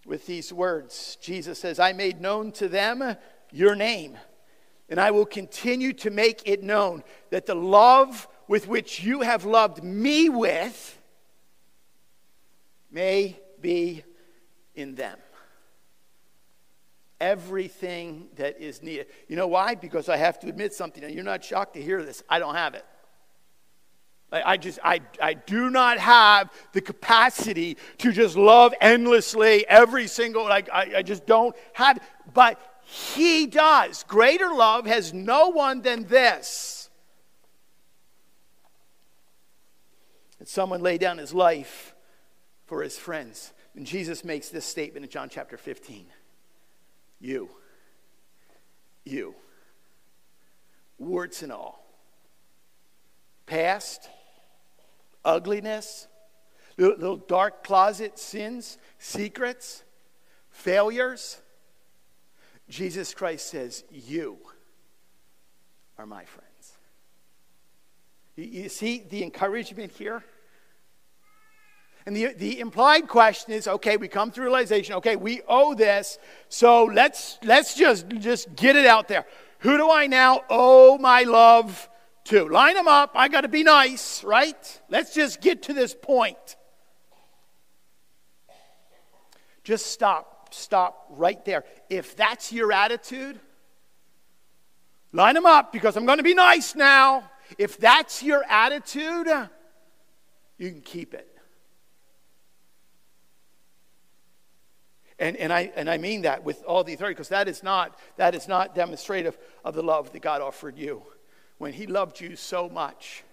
with 0.07 0.27
these 0.27 0.53
words 0.53 1.19
Jesus 1.21 1.59
says, 1.59 1.79
I 1.79 1.93
made 1.93 2.21
known 2.21 2.51
to 2.53 2.69
them 2.69 3.17
your 3.53 3.75
name, 3.75 4.17
and 4.89 4.99
I 4.99 5.11
will 5.11 5.27
continue 5.27 5.93
to 5.95 6.11
make 6.11 6.43
it 6.47 6.63
known 6.63 7.05
that 7.31 7.45
the 7.47 7.55
love 7.55 8.27
with 8.49 8.67
which 8.67 9.05
you 9.05 9.21
have 9.21 9.45
loved 9.45 9.85
me 9.85 10.31
with 10.31 10.99
may 12.91 13.39
be 13.61 14.03
in 14.75 14.95
them. 14.95 15.19
Everything 17.21 18.29
that 18.37 18.59
is 18.61 18.83
needed. 18.83 19.09
You 19.27 19.37
know 19.37 19.49
why? 19.49 19.75
Because 19.75 20.09
I 20.09 20.17
have 20.17 20.39
to 20.41 20.49
admit 20.49 20.73
something, 20.73 21.05
and 21.05 21.15
you're 21.15 21.25
not 21.25 21.45
shocked 21.45 21.75
to 21.75 21.83
hear 21.83 22.03
this. 22.03 22.23
I 22.31 22.39
don't 22.39 22.55
have 22.55 22.75
it. 22.75 22.87
I 24.31 24.59
just, 24.59 24.79
I, 24.85 25.01
I 25.23 25.35
do 25.35 25.71
not 25.71 25.99
have 25.99 26.53
the 26.73 26.83
capacity 26.83 27.79
to 27.99 28.13
just 28.13 28.37
love 28.37 28.75
endlessly 28.81 29.67
every 29.67 30.07
single, 30.07 30.45
like, 30.45 30.69
I, 30.71 30.97
I 30.99 31.03
just 31.03 31.25
don't 31.25 31.57
have, 31.73 31.99
but 32.35 32.61
he 32.85 33.47
does. 33.47 34.05
Greater 34.05 34.53
love 34.53 34.87
has 34.87 35.15
no 35.15 35.49
one 35.49 35.81
than 35.81 36.05
this. 36.05 36.91
That 40.39 40.49
someone 40.49 40.83
lay 40.83 40.99
down 40.99 41.17
his 41.17 41.33
life 41.33 41.95
for 42.67 42.83
his 42.83 42.99
friends. 42.99 43.55
And 43.75 43.87
Jesus 43.87 44.25
makes 44.25 44.51
this 44.51 44.67
statement 44.67 45.05
in 45.07 45.11
John 45.11 45.29
chapter 45.31 45.57
15 45.57 46.07
You, 47.19 47.49
you, 49.05 49.35
warts 50.99 51.43
and 51.43 51.51
all, 51.51 51.83
past, 53.47 54.11
ugliness, 55.29 56.09
little 56.79 57.17
dark 57.17 57.63
closet 57.63 58.19
sins, 58.19 58.79
secrets, 58.99 59.85
failures. 60.51 61.41
Jesus 62.69 63.15
Christ 63.15 63.49
says, 63.49 63.85
You 63.91 64.39
are 65.99 66.07
my 66.07 66.25
friends. 66.25 66.49
You 68.37 68.69
see 68.69 69.05
the 69.09 69.23
encouragement 69.23 69.93
here? 69.93 70.25
And 72.07 72.17
the, 72.17 72.33
the 72.33 72.61
implied 72.61 73.07
question 73.07 73.53
is 73.53 73.69
okay, 73.69 73.99
we 73.99 74.09
come 74.09 74.31
to 74.31 74.41
realization, 74.41 74.95
okay, 74.95 75.17
we 75.17 75.43
owe 75.47 75.75
this, 75.75 76.19
so 76.49 76.85
let's, 76.85 77.39
let's 77.45 77.75
just, 77.75 78.09
just 78.09 78.55
get 78.57 78.77
it 78.77 78.87
out 78.87 79.09
there. 79.09 79.27
Who 79.59 79.77
do 79.77 79.91
I 79.91 80.07
now 80.07 80.43
owe 80.49 80.97
my 80.97 81.25
love 81.25 81.89
to? 82.29 82.45
Line 82.45 82.75
them 82.75 82.89
up. 82.89 83.13
I 83.15 83.29
got 83.29 83.43
to 83.43 83.49
be 83.49 83.63
nice, 83.63 84.25
right? 84.25 84.81
Let's 84.89 85.15
just 85.15 85.41
get 85.41 85.65
to 85.65 85.73
this 85.73 85.95
point. 85.95 86.57
Just 89.65 89.87
stop, 89.87 90.55
stop 90.55 91.07
right 91.11 91.45
there. 91.45 91.65
If 91.91 92.17
that's 92.17 92.53
your 92.53 92.73
attitude, 92.73 93.39
line 95.13 95.35
them 95.35 95.47
up 95.47 95.73
because 95.73 95.97
I'm 95.97 96.07
going 96.07 96.19
to 96.19 96.25
be 96.25 96.35
nice 96.35 96.75
now. 96.75 97.31
If 97.59 97.79
that's 97.79 98.23
your 98.23 98.45
attitude, 98.49 99.27
you 100.59 100.71
can 100.71 100.81
keep 100.81 101.15
it. 101.15 101.29
And, 105.19 105.37
and, 105.37 105.53
I, 105.53 105.73
and 105.75 105.91
I 105.91 105.99
mean 105.99 106.23
that 106.23 106.45
with 106.45 106.63
all 106.65 106.85
the 106.85 106.95
authority 106.95 107.15
because 107.15 107.31
that 107.31 107.49
is 107.49 107.63
not, 107.63 107.99
that 108.17 108.35
is 108.35 108.47
not 108.47 108.75
demonstrative 108.75 109.37
of 109.65 109.75
the 109.75 109.83
love 109.83 110.13
that 110.13 110.23
God 110.23 110.41
offered 110.41 110.79
you. 110.79 111.03
When 111.59 111.73
He 111.73 111.87
loved 111.87 112.21
you 112.21 112.37
so 112.37 112.69
much 112.69 113.25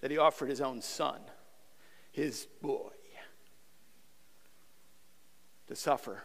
that 0.00 0.10
He 0.10 0.18
offered 0.18 0.50
His 0.50 0.60
own 0.60 0.82
Son, 0.82 1.20
His 2.12 2.46
boy, 2.60 2.90
to 5.66 5.76
suffer 5.76 6.22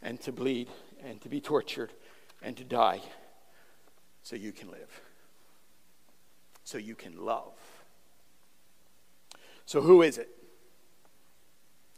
and 0.00 0.20
to 0.20 0.32
bleed 0.32 0.68
and 1.04 1.20
to 1.20 1.28
be 1.28 1.40
tortured 1.40 1.92
and 2.42 2.56
to 2.56 2.64
die 2.64 3.00
so 4.22 4.36
you 4.36 4.52
can 4.52 4.70
live, 4.70 5.00
so 6.64 6.78
you 6.78 6.94
can 6.94 7.24
love. 7.24 7.52
So, 9.66 9.80
who 9.80 10.02
is 10.02 10.18
it? 10.18 10.28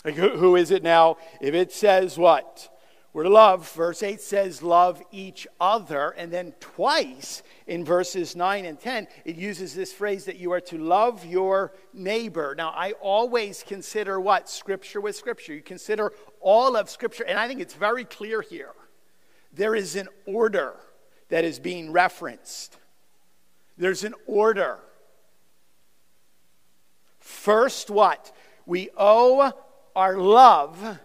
Like, 0.04 0.14
who, 0.14 0.30
who 0.30 0.56
is 0.56 0.70
it 0.70 0.82
now? 0.82 1.16
If 1.40 1.54
it 1.54 1.72
says 1.72 2.18
what? 2.18 2.68
We're 3.14 3.22
to 3.22 3.28
love. 3.28 3.70
Verse 3.70 4.02
8 4.02 4.20
says, 4.20 4.60
love 4.60 5.00
each 5.12 5.46
other. 5.60 6.10
And 6.10 6.32
then 6.32 6.52
twice 6.58 7.44
in 7.68 7.84
verses 7.84 8.34
9 8.34 8.64
and 8.64 8.78
10, 8.78 9.06
it 9.24 9.36
uses 9.36 9.72
this 9.72 9.92
phrase 9.92 10.24
that 10.24 10.36
you 10.36 10.50
are 10.50 10.60
to 10.62 10.78
love 10.78 11.24
your 11.24 11.72
neighbor. 11.92 12.56
Now, 12.58 12.70
I 12.70 12.90
always 13.00 13.62
consider 13.62 14.20
what? 14.20 14.50
Scripture 14.50 15.00
with 15.00 15.14
Scripture. 15.14 15.54
You 15.54 15.62
consider 15.62 16.12
all 16.40 16.76
of 16.76 16.90
Scripture. 16.90 17.22
And 17.22 17.38
I 17.38 17.46
think 17.46 17.60
it's 17.60 17.74
very 17.74 18.04
clear 18.04 18.42
here. 18.42 18.72
There 19.52 19.76
is 19.76 19.94
an 19.94 20.08
order 20.26 20.74
that 21.28 21.44
is 21.44 21.60
being 21.60 21.92
referenced. 21.92 22.76
There's 23.78 24.02
an 24.02 24.14
order. 24.26 24.78
First, 27.20 27.90
what? 27.90 28.32
We 28.66 28.90
owe 28.98 29.52
our 29.94 30.16
love 30.16 30.98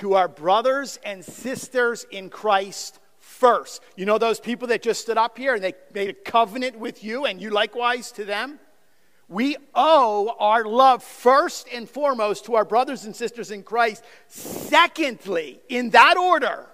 to 0.00 0.14
our 0.14 0.28
brothers 0.28 0.98
and 1.04 1.22
sisters 1.22 2.06
in 2.10 2.30
Christ 2.30 2.98
first. 3.18 3.82
You 3.96 4.06
know 4.06 4.16
those 4.16 4.40
people 4.40 4.68
that 4.68 4.82
just 4.82 5.02
stood 5.02 5.18
up 5.18 5.36
here 5.36 5.54
and 5.54 5.62
they 5.62 5.74
made 5.92 6.08
a 6.08 6.14
covenant 6.14 6.78
with 6.78 7.04
you 7.04 7.26
and 7.26 7.40
you 7.40 7.50
likewise 7.50 8.10
to 8.12 8.24
them? 8.24 8.58
We 9.28 9.58
owe 9.74 10.34
our 10.40 10.64
love 10.64 11.04
first 11.04 11.68
and 11.72 11.88
foremost 11.88 12.46
to 12.46 12.54
our 12.54 12.64
brothers 12.64 13.04
and 13.04 13.14
sisters 13.14 13.50
in 13.50 13.62
Christ. 13.62 14.02
Secondly, 14.26 15.60
in 15.68 15.90
that 15.90 16.16
order, 16.16 16.66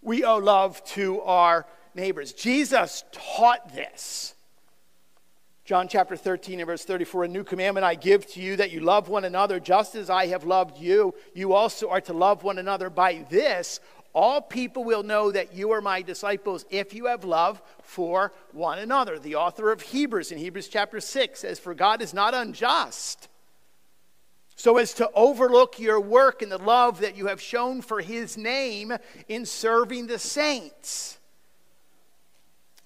we 0.00 0.22
owe 0.22 0.38
love 0.38 0.84
to 0.92 1.20
our 1.22 1.66
neighbors. 1.96 2.32
Jesus 2.32 3.02
taught 3.10 3.74
this. 3.74 4.34
John 5.64 5.88
chapter 5.88 6.14
13 6.14 6.60
and 6.60 6.66
verse 6.66 6.84
34 6.84 7.24
A 7.24 7.28
new 7.28 7.42
commandment 7.42 7.84
I 7.84 7.94
give 7.94 8.26
to 8.32 8.40
you 8.40 8.56
that 8.56 8.70
you 8.70 8.80
love 8.80 9.08
one 9.08 9.24
another 9.24 9.58
just 9.58 9.94
as 9.94 10.10
I 10.10 10.26
have 10.26 10.44
loved 10.44 10.78
you. 10.78 11.14
You 11.32 11.54
also 11.54 11.88
are 11.88 12.02
to 12.02 12.12
love 12.12 12.42
one 12.42 12.58
another. 12.58 12.90
By 12.90 13.24
this, 13.30 13.80
all 14.12 14.42
people 14.42 14.84
will 14.84 15.02
know 15.02 15.32
that 15.32 15.54
you 15.54 15.70
are 15.70 15.80
my 15.80 16.02
disciples 16.02 16.66
if 16.68 16.92
you 16.92 17.06
have 17.06 17.24
love 17.24 17.62
for 17.82 18.32
one 18.52 18.78
another. 18.78 19.18
The 19.18 19.36
author 19.36 19.72
of 19.72 19.80
Hebrews 19.80 20.32
in 20.32 20.38
Hebrews 20.38 20.68
chapter 20.68 21.00
6 21.00 21.40
says, 21.40 21.58
For 21.58 21.74
God 21.74 22.02
is 22.02 22.12
not 22.12 22.34
unjust 22.34 23.28
so 24.56 24.76
as 24.76 24.94
to 24.94 25.10
overlook 25.14 25.80
your 25.80 26.00
work 26.00 26.42
and 26.42 26.52
the 26.52 26.58
love 26.58 27.00
that 27.00 27.16
you 27.16 27.26
have 27.26 27.40
shown 27.40 27.82
for 27.82 28.00
his 28.00 28.36
name 28.36 28.92
in 29.28 29.44
serving 29.46 30.06
the 30.06 30.18
saints, 30.18 31.18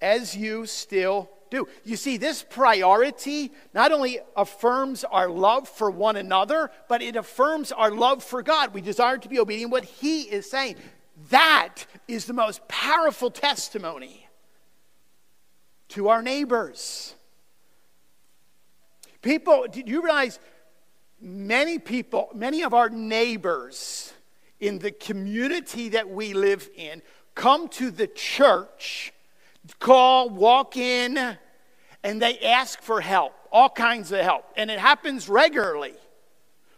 as 0.01 0.35
you 0.35 0.65
still 0.65 1.29
do. 1.49 1.67
You 1.83 1.95
see, 1.95 2.17
this 2.17 2.43
priority 2.43 3.51
not 3.73 3.91
only 3.91 4.19
affirms 4.35 5.03
our 5.03 5.29
love 5.29 5.67
for 5.67 5.89
one 5.89 6.15
another, 6.15 6.71
but 6.87 7.01
it 7.01 7.15
affirms 7.15 7.71
our 7.71 7.91
love 7.91 8.23
for 8.23 8.41
God. 8.41 8.73
We 8.73 8.81
desire 8.81 9.17
to 9.17 9.29
be 9.29 9.39
obedient 9.39 9.71
what 9.71 9.85
He 9.85 10.23
is 10.23 10.49
saying. 10.49 10.75
That 11.29 11.85
is 12.07 12.25
the 12.25 12.33
most 12.33 12.67
powerful 12.67 13.31
testimony 13.31 14.27
to 15.89 16.09
our 16.09 16.21
neighbors. 16.21 17.15
People, 19.21 19.65
did 19.69 19.89
you 19.89 20.01
realize 20.01 20.39
many 21.19 21.77
people, 21.79 22.29
many 22.33 22.63
of 22.63 22.73
our 22.73 22.89
neighbors 22.89 24.13
in 24.59 24.79
the 24.79 24.91
community 24.91 25.89
that 25.89 26.09
we 26.09 26.33
live 26.33 26.69
in 26.75 27.01
come 27.35 27.67
to 27.69 27.91
the 27.91 28.07
church 28.07 29.13
call, 29.79 30.29
walk 30.29 30.77
in, 30.77 31.37
and 32.03 32.21
they 32.21 32.39
ask 32.39 32.81
for 32.81 33.01
help, 33.01 33.33
all 33.51 33.69
kinds 33.69 34.11
of 34.11 34.21
help. 34.21 34.45
And 34.55 34.71
it 34.71 34.79
happens 34.79 35.29
regularly. 35.29 35.93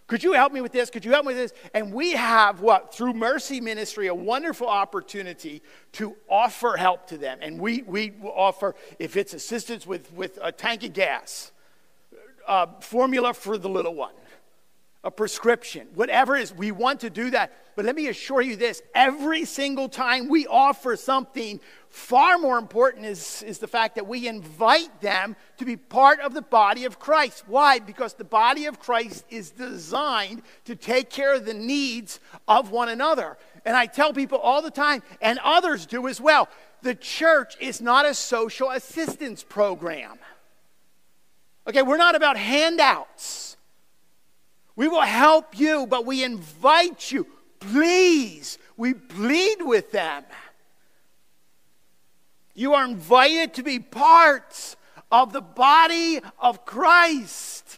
Could 0.08 0.24
you 0.24 0.34
help 0.34 0.52
me 0.52 0.60
with 0.60 0.74
this? 0.74 0.90
Could 0.90 1.06
you 1.06 1.12
help 1.12 1.26
me 1.26 1.34
with 1.34 1.52
this? 1.52 1.70
And 1.74 1.94
we 1.94 2.12
have 2.12 2.60
what? 2.60 2.94
Through 2.94 3.14
Mercy 3.14 3.62
Ministry, 3.62 4.08
a 4.08 4.14
wonderful 4.16 4.68
opportunity 4.68 5.62
to 5.94 6.18
offer 6.30 6.76
help 6.76 7.08
to 7.08 7.18
them. 7.18 7.40
And 7.42 7.62
we, 7.62 7.84
we 7.84 8.12
offer, 8.22 8.76
if 9.00 9.16
it's 9.16 9.34
assistance 9.34 9.88
with, 9.88 10.12
with 10.12 10.38
a 10.42 10.52
tank 10.52 10.84
of 10.84 10.92
gas, 10.92 11.54
uh, 12.46 12.68
formula 12.82 13.34
for 13.34 13.58
the 13.58 13.70
little 13.70 13.96
one, 13.96 14.12
a 15.04 15.10
prescription, 15.10 15.88
whatever 15.96 16.36
it 16.36 16.44
is, 16.44 16.54
we 16.54 16.72
want 16.72 17.00
to 17.00 17.10
do 17.10 17.32
that. 17.32 17.52
But 17.76 17.86
let 17.86 17.96
me 17.96 18.08
assure 18.08 18.42
you 18.42 18.56
this 18.56 18.84
every 18.94 19.46
single 19.46 19.90
time 19.90 20.30
we 20.30 20.46
offer 20.46 20.96
something, 20.96 21.60
far 21.90 22.38
more 22.38 22.60
important 22.60 23.06
is, 23.06 23.42
is 23.42 23.58
the 23.58 23.68
fact 23.68 23.96
that 23.96 24.06
we 24.06 24.28
invite 24.28 25.02
them 25.02 25.36
to 25.58 25.66
be 25.66 25.76
part 25.76 26.20
of 26.20 26.36
the 26.36 26.44
body 26.44 26.86
of 26.86 27.00
Christ. 27.00 27.46
Why? 27.48 27.80
Because 27.80 28.14
the 28.14 28.24
body 28.24 28.66
of 28.66 28.80
Christ 28.80 29.26
is 29.32 29.50
designed 29.50 30.44
to 30.66 30.76
take 30.76 31.10
care 31.10 31.34
of 31.34 31.46
the 31.46 31.54
needs 31.56 32.20
of 32.48 32.70
one 32.70 32.90
another. 32.90 33.38
And 33.66 33.76
I 33.76 33.88
tell 33.88 34.14
people 34.14 34.38
all 34.38 34.62
the 34.62 34.70
time, 34.70 35.02
and 35.20 35.40
others 35.44 35.88
do 35.88 36.08
as 36.08 36.22
well, 36.22 36.48
the 36.84 36.96
church 36.96 37.56
is 37.60 37.82
not 37.82 38.06
a 38.06 38.14
social 38.14 38.70
assistance 38.70 39.44
program. 39.44 40.20
Okay, 41.68 41.82
we're 41.82 41.98
not 41.98 42.16
about 42.16 42.38
handouts. 42.38 43.51
We 44.82 44.88
will 44.88 45.02
help 45.02 45.60
you, 45.60 45.86
but 45.86 46.08
we 46.08 46.24
invite 46.24 47.12
you. 47.12 47.28
Please, 47.60 48.58
we 48.78 48.96
plead 48.96 49.58
with 49.60 49.92
them. 49.92 50.24
You 52.56 52.74
are 52.74 52.86
invited 52.86 53.54
to 53.54 53.62
be 53.62 53.78
parts 53.78 54.76
of 55.12 55.34
the 55.34 55.42
body 55.42 56.20
of 56.40 56.66
Christ. 56.66 57.78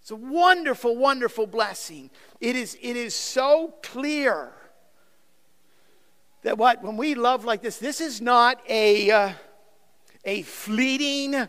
It's 0.00 0.12
a 0.12 0.14
wonderful, 0.14 0.96
wonderful 0.96 1.48
blessing. 1.48 2.08
It 2.40 2.54
is, 2.54 2.78
it 2.80 2.94
is 2.94 3.16
so 3.16 3.74
clear 3.82 4.52
that 6.44 6.56
what 6.56 6.84
when 6.84 6.96
we 6.96 7.16
love 7.16 7.44
like 7.44 7.62
this, 7.62 7.78
this 7.78 8.00
is 8.00 8.20
not 8.20 8.60
a, 8.68 9.10
uh, 9.10 9.32
a 10.24 10.42
fleeting, 10.42 11.48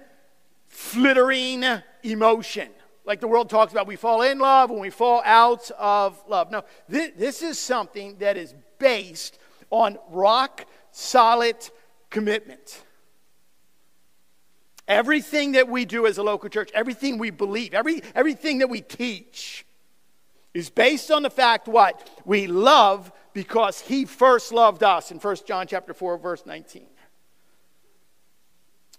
flittering 0.68 1.64
emotion 2.02 2.70
like 3.06 3.20
the 3.20 3.28
world 3.28 3.50
talks 3.50 3.72
about, 3.72 3.88
we 3.88 3.96
fall 3.96 4.22
in 4.22 4.40
love 4.40 4.70
when 4.70 4.80
we 4.80 4.90
fall 4.90 5.22
out 5.26 5.70
of 5.78 6.22
love. 6.28 6.52
No, 6.52 6.64
this, 6.88 7.12
this 7.18 7.42
is 7.42 7.60
something 7.60 8.18
that 8.20 8.38
is 8.38 8.56
based 8.80 9.38
on 9.70 9.98
rock 10.10 10.66
solid 10.92 11.58
commitment. 12.10 12.84
Everything 14.88 15.54
that 15.54 15.68
we 15.68 15.86
do 15.86 16.06
as 16.06 16.18
a 16.18 16.24
local 16.24 16.50
church, 16.50 16.70
everything 16.74 17.18
we 17.18 17.30
believe, 17.30 17.74
every, 17.74 18.02
everything 18.16 18.60
that 18.60 18.70
we 18.70 18.82
teach 18.82 19.66
is 20.54 20.70
based 20.70 21.10
on 21.10 21.24
the 21.24 21.30
fact 21.30 21.68
what? 21.68 22.10
We 22.26 22.48
love 22.48 23.12
because 23.34 23.82
he 23.82 24.06
first 24.06 24.54
loved 24.54 24.84
us 24.84 25.12
in 25.12 25.18
1 25.20 25.38
John 25.48 25.68
chapter 25.68 25.94
4 25.94 26.18
verse 26.18 26.46
19. 26.46 26.86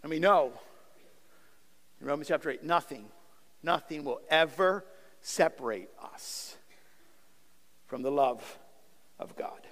And 0.02 0.10
we 0.10 0.18
know 0.18 0.52
in 2.00 2.06
Romans 2.06 2.28
chapter 2.28 2.50
8 2.50 2.64
nothing 2.64 3.06
Nothing 3.64 4.04
will 4.04 4.20
ever 4.28 4.84
separate 5.22 5.88
us 6.12 6.54
from 7.86 8.02
the 8.02 8.10
love 8.10 8.58
of 9.18 9.34
God. 9.36 9.66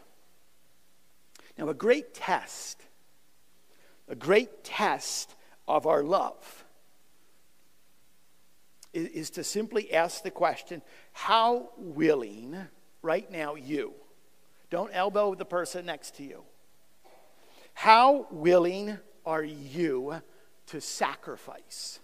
Now, 1.58 1.68
a 1.68 1.74
great 1.74 2.14
test, 2.14 2.80
a 4.08 4.14
great 4.14 4.64
test 4.64 5.34
of 5.68 5.86
our 5.86 6.02
love 6.02 6.64
is, 8.94 9.08
is 9.08 9.30
to 9.30 9.44
simply 9.44 9.92
ask 9.92 10.22
the 10.22 10.30
question 10.30 10.80
how 11.12 11.68
willing 11.76 12.56
right 13.02 13.30
now 13.30 13.56
you, 13.56 13.92
don't 14.70 14.90
elbow 14.94 15.34
the 15.34 15.44
person 15.44 15.84
next 15.84 16.16
to 16.16 16.22
you, 16.22 16.44
how 17.74 18.26
willing 18.30 18.96
are 19.26 19.44
you 19.44 20.22
to 20.68 20.80
sacrifice? 20.80 22.00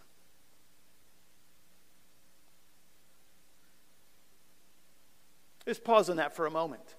Just 5.69 5.85
pause 5.85 6.09
on 6.09 6.17
that 6.17 6.35
for 6.35 6.47
a 6.47 6.51
moment. 6.51 6.95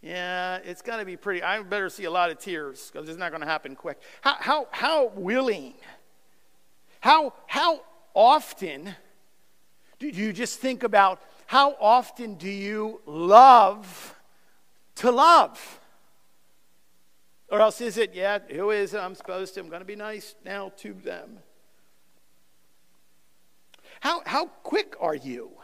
Yeah, 0.00 0.56
it's 0.64 0.80
going 0.80 1.00
to 1.00 1.04
be 1.04 1.18
pretty. 1.18 1.42
I 1.42 1.60
better 1.60 1.90
see 1.90 2.04
a 2.04 2.10
lot 2.10 2.30
of 2.30 2.38
tears 2.38 2.90
because 2.90 3.10
it's 3.10 3.18
not 3.18 3.30
going 3.30 3.42
to 3.42 3.46
happen 3.46 3.76
quick. 3.76 4.00
How, 4.22 4.36
how, 4.40 4.68
how 4.70 5.08
willing, 5.08 5.74
how, 7.00 7.34
how 7.46 7.82
often 8.14 8.94
do 9.98 10.08
you 10.08 10.32
just 10.32 10.60
think 10.60 10.82
about 10.82 11.20
how 11.44 11.76
often 11.78 12.36
do 12.36 12.48
you 12.48 13.02
love 13.04 14.16
to 14.94 15.10
love? 15.10 15.78
Or 17.50 17.60
else 17.60 17.82
is 17.82 17.98
it, 17.98 18.14
yeah, 18.14 18.38
who 18.50 18.70
is 18.70 18.94
it? 18.94 18.98
I'm 18.98 19.14
supposed 19.14 19.52
to, 19.54 19.60
I'm 19.60 19.68
going 19.68 19.82
to 19.82 19.86
be 19.86 19.94
nice 19.94 20.36
now 20.42 20.72
to 20.78 20.94
them. 20.94 21.40
How, 24.00 24.22
how 24.24 24.46
quick 24.46 24.96
are 24.98 25.14
you 25.14 25.59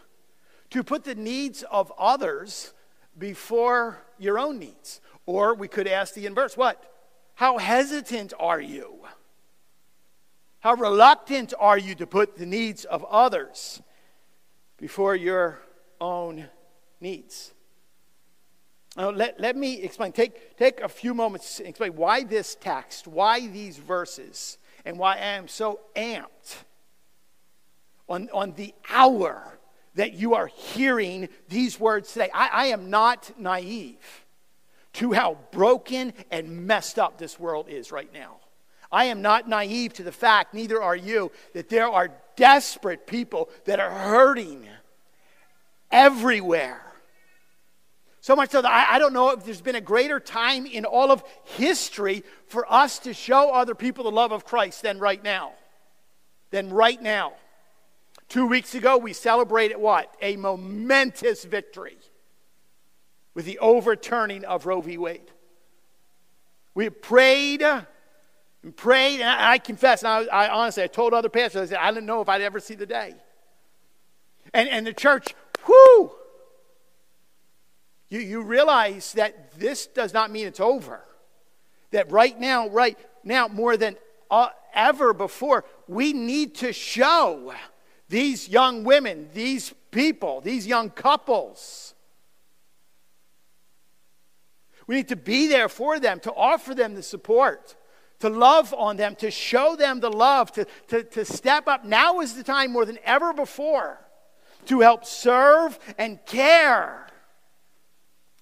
to 0.71 0.83
put 0.83 1.05
the 1.05 1.15
needs 1.15 1.63
of 1.65 1.93
others 1.99 2.73
before 3.19 4.05
your 4.19 4.39
own 4.39 4.59
needs. 4.59 5.01
Or 5.25 5.55
we 5.55 5.69
could 5.69 5.89
ask 5.89 6.15
the 6.15 6.27
inverse 6.27 6.57
what? 6.57 6.83
How 7.35 7.59
hesitant 7.59 8.33
are 8.39 8.61
you? 8.61 9.01
How 10.61 10.75
reluctant 10.75 11.53
are 11.59 11.79
you 11.79 11.95
to 11.97 12.07
put 12.07 12.37
the 12.37 12.47
needs 12.47 12.85
of 12.85 13.05
others 13.05 13.83
before 14.79 15.15
your 15.15 15.61
own 16.01 16.49
needs? 17.01 17.53
Now, 18.97 19.11
let, 19.11 19.39
let 19.39 19.57
me 19.57 19.83
explain. 19.83 20.13
Take, 20.13 20.57
take 20.57 20.81
a 20.81 20.89
few 20.89 21.13
moments 21.13 21.59
to 21.59 21.69
explain 21.69 21.95
why 21.95 22.25
this 22.25 22.57
text, 22.59 23.07
why 23.07 23.47
these 23.47 23.77
verses, 23.77 24.57
and 24.87 24.99
why 24.99 25.17
I 25.17 25.37
am 25.37 25.49
so 25.49 25.81
amped 25.95 26.65
on, 28.09 28.31
on 28.33 28.55
the 28.55 28.73
hour 28.91 29.56
that 29.97 30.15
you 30.15 30.35
are 30.35 30.47
hearing 30.47 31.29
these 31.49 31.81
words 31.81 32.13
today. 32.13 32.31
I, 32.33 32.49
I 32.53 32.67
am 32.67 32.89
not 32.89 33.33
naive 33.39 34.25
to 34.95 35.13
how 35.13 35.37
broken 35.51 36.15
and 36.31 36.67
messed 36.67 36.99
up 36.99 37.19
this 37.19 37.39
world 37.39 37.69
is 37.69 37.93
right 37.93 38.13
now. 38.15 38.37
I 38.91 39.07
am 39.07 39.21
not 39.21 39.49
naive 39.49 39.95
to 39.95 40.03
the 40.03 40.13
fact, 40.13 40.55
neither 40.55 40.81
are 40.81 40.97
you, 40.97 41.33
that 41.55 41.69
there 41.69 41.89
are 41.89 42.11
desperate 42.37 43.07
people 43.07 43.51
that 43.65 43.81
are 43.81 43.91
hurting 43.91 44.67
everywhere. 45.91 46.81
So 48.21 48.35
much 48.35 48.51
so 48.51 48.63
that 48.63 48.71
I, 48.71 48.97
I, 48.97 48.99
don't 48.99 49.13
know 49.13 49.31
if 49.31 49.45
there's 49.45 49.61
been 49.61 49.77
a 49.77 49.81
greater 49.81 50.19
time 50.19 50.67
in 50.67 50.85
all 50.85 51.13
of 51.13 51.23
history 51.45 52.25
for 52.49 52.71
us 52.73 52.99
to 53.01 53.15
show 53.15 53.53
other 53.53 53.75
people 53.75 54.05
the 54.05 54.11
love 54.11 54.33
of 54.33 54.45
Christ 54.45 54.83
than 54.83 54.99
right 54.99 55.23
now. 55.23 55.53
Than 56.51 56.71
right 56.71 57.01
now. 57.01 57.35
Two 58.29 58.47
weeks 58.47 58.75
ago, 58.75 58.97
we 58.97 59.13
celebrated 59.13 59.77
what? 59.77 60.15
A 60.21 60.37
momentous 60.37 61.45
victory 61.45 61.97
with 63.35 63.45
the 63.45 63.59
overturning 63.59 64.45
of 64.45 64.67
Roe 64.67 64.81
v. 64.81 64.99
Wade. 64.99 65.31
We 66.75 66.91
prayed 66.91 67.63
and 67.63 68.77
prayed, 68.77 69.21
and 69.21 69.29
I, 69.29 69.53
I 69.53 69.59
confess, 69.59 70.03
and 70.03 70.09
I, 70.09 70.25
I, 70.25 70.49
honestly, 70.49 70.83
I 70.83 70.89
told 70.89 71.15
other 71.15 71.29
pastors, 71.29 71.63
I 71.63 71.75
said, 71.75 71.79
I 71.81 71.91
didn't 71.91 72.07
know 72.07 72.21
if 72.21 72.29
I'd 72.29 72.43
ever 72.43 72.59
see 72.59 72.75
the 72.75 72.87
day. 72.87 73.15
And, 74.53 74.69
and 74.69 74.87
the 74.87 74.93
church, 74.93 75.35
whoo! 75.67 76.13
You, 78.09 78.21
you 78.21 78.43
realize 78.43 79.13
that 79.15 79.59
this 79.59 79.87
does 79.87 80.13
not 80.13 80.31
mean 80.31 80.47
it's 80.47 80.61
over. 80.61 81.03
That 81.93 82.11
right 82.11 82.39
now, 82.39 82.69
right 82.69 82.99
now, 83.25 83.49
more 83.49 83.77
than 83.77 83.97
uh, 84.31 84.49
ever 84.75 85.13
before, 85.13 85.65
we 85.89 86.13
need 86.13 86.57
to 86.57 86.73
show 86.73 87.55
these 88.09 88.49
young 88.49 88.85
women, 88.85 89.29
these 89.35 89.75
people, 89.91 90.41
these 90.41 90.67
young 90.67 90.91
couples. 90.91 91.95
We 94.87 94.95
need 94.97 95.09
to 95.09 95.17
be 95.17 95.49
there 95.49 95.69
for 95.69 95.99
them, 95.99 96.21
to 96.21 96.33
offer 96.33 96.75
them 96.75 96.95
the 96.95 97.03
support, 97.03 97.75
to 98.21 98.29
love 98.29 98.73
on 98.73 98.97
them, 98.97 99.17
to 99.17 99.31
show 99.31 99.75
them 99.75 99.99
the 100.01 100.11
love, 100.11 100.53
to, 100.53 100.67
to, 100.89 101.03
to 101.03 101.25
step 101.25 101.67
up. 101.67 101.85
Now 101.85 102.21
is 102.21 102.35
the 102.35 102.45
time 102.45 102.73
more 102.73 102.85
than 102.85 102.99
ever 103.05 103.33
before 103.33 104.01
to 104.67 104.81
help 104.81 105.05
serve 105.05 105.79
and 105.99 106.25
care 106.27 107.07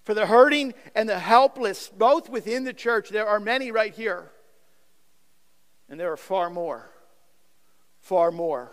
for 0.05 0.12
the 0.12 0.27
hurting 0.27 0.74
and 0.94 1.09
the 1.09 1.18
helpless, 1.18 1.88
both 1.88 2.29
within 2.29 2.64
the 2.64 2.74
church. 2.74 3.09
There 3.09 3.27
are 3.27 3.40
many 3.40 3.70
right 3.70 3.94
here, 3.94 4.31
and 5.88 5.98
there 5.98 6.12
are 6.12 6.16
far 6.18 6.50
more, 6.50 6.90
far 8.00 8.31
more 8.31 8.72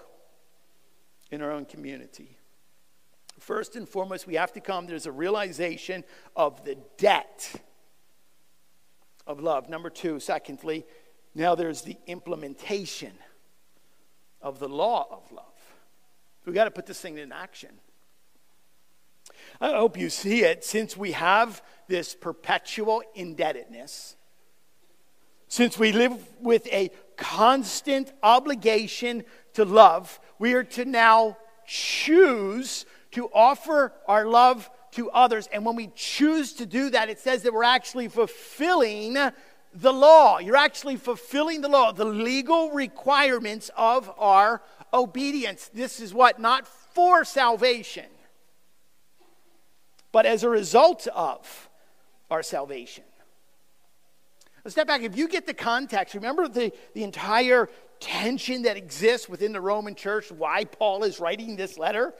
in 1.31 1.41
our 1.41 1.51
own 1.51 1.65
community. 1.65 2.37
First 3.39 3.75
and 3.75 3.87
foremost, 3.87 4.27
we 4.27 4.35
have 4.35 4.51
to 4.53 4.59
come, 4.59 4.85
there's 4.85 5.07
a 5.07 5.11
realization 5.11 6.03
of 6.35 6.63
the 6.63 6.77
debt 6.97 7.55
of 9.25 9.39
love. 9.39 9.69
Number 9.69 9.89
two, 9.89 10.19
secondly, 10.19 10.85
now 11.33 11.55
there's 11.55 11.81
the 11.81 11.97
implementation 12.05 13.13
of 14.41 14.59
the 14.59 14.67
law 14.67 15.07
of 15.09 15.31
love. 15.31 15.45
We've 16.45 16.55
got 16.55 16.65
to 16.65 16.71
put 16.71 16.85
this 16.85 16.99
thing 16.99 17.17
in 17.17 17.31
action. 17.31 17.71
I 19.59 19.71
hope 19.71 19.97
you 19.97 20.09
see 20.09 20.43
it 20.43 20.63
since 20.63 20.97
we 20.97 21.13
have 21.13 21.63
this 21.87 22.13
perpetual 22.13 23.01
indebtedness, 23.15 24.15
since 25.47 25.77
we 25.77 25.91
live 25.91 26.13
with 26.39 26.67
a 26.67 26.91
constant 27.15 28.11
obligation 28.23 29.23
to 29.53 29.65
love, 29.65 30.19
we 30.39 30.53
are 30.53 30.63
to 30.63 30.85
now 30.85 31.37
choose 31.65 32.85
to 33.11 33.29
offer 33.33 33.93
our 34.07 34.25
love 34.25 34.69
to 34.91 35.09
others. 35.11 35.47
And 35.51 35.65
when 35.65 35.75
we 35.75 35.91
choose 35.95 36.53
to 36.53 36.65
do 36.65 36.89
that, 36.89 37.09
it 37.09 37.19
says 37.19 37.43
that 37.43 37.53
we're 37.53 37.63
actually 37.63 38.07
fulfilling 38.07 39.13
the 39.73 39.93
law. 39.93 40.39
You're 40.39 40.57
actually 40.57 40.97
fulfilling 40.97 41.61
the 41.61 41.69
law, 41.69 41.91
the 41.91 42.05
legal 42.05 42.71
requirements 42.71 43.69
of 43.77 44.11
our 44.17 44.61
obedience. 44.93 45.69
This 45.73 45.99
is 45.99 46.13
what? 46.13 46.39
Not 46.39 46.67
for 46.67 47.23
salvation, 47.23 48.07
but 50.11 50.25
as 50.25 50.43
a 50.43 50.49
result 50.49 51.07
of 51.07 51.69
our 52.29 52.43
salvation. 52.43 53.05
Let's 54.63 54.75
step 54.75 54.87
back. 54.87 55.01
If 55.01 55.17
you 55.17 55.27
get 55.27 55.47
the 55.47 55.53
context, 55.53 56.13
remember 56.13 56.47
the, 56.47 56.71
the 56.93 57.03
entire 57.03 57.69
tension 58.01 58.63
that 58.63 58.75
exists 58.75 59.29
within 59.29 59.53
the 59.53 59.61
Roman 59.61 59.95
church, 59.95 60.31
why 60.31 60.65
Paul 60.65 61.03
is 61.03 61.19
writing 61.19 61.55
this 61.55 61.77
letter? 61.77 62.13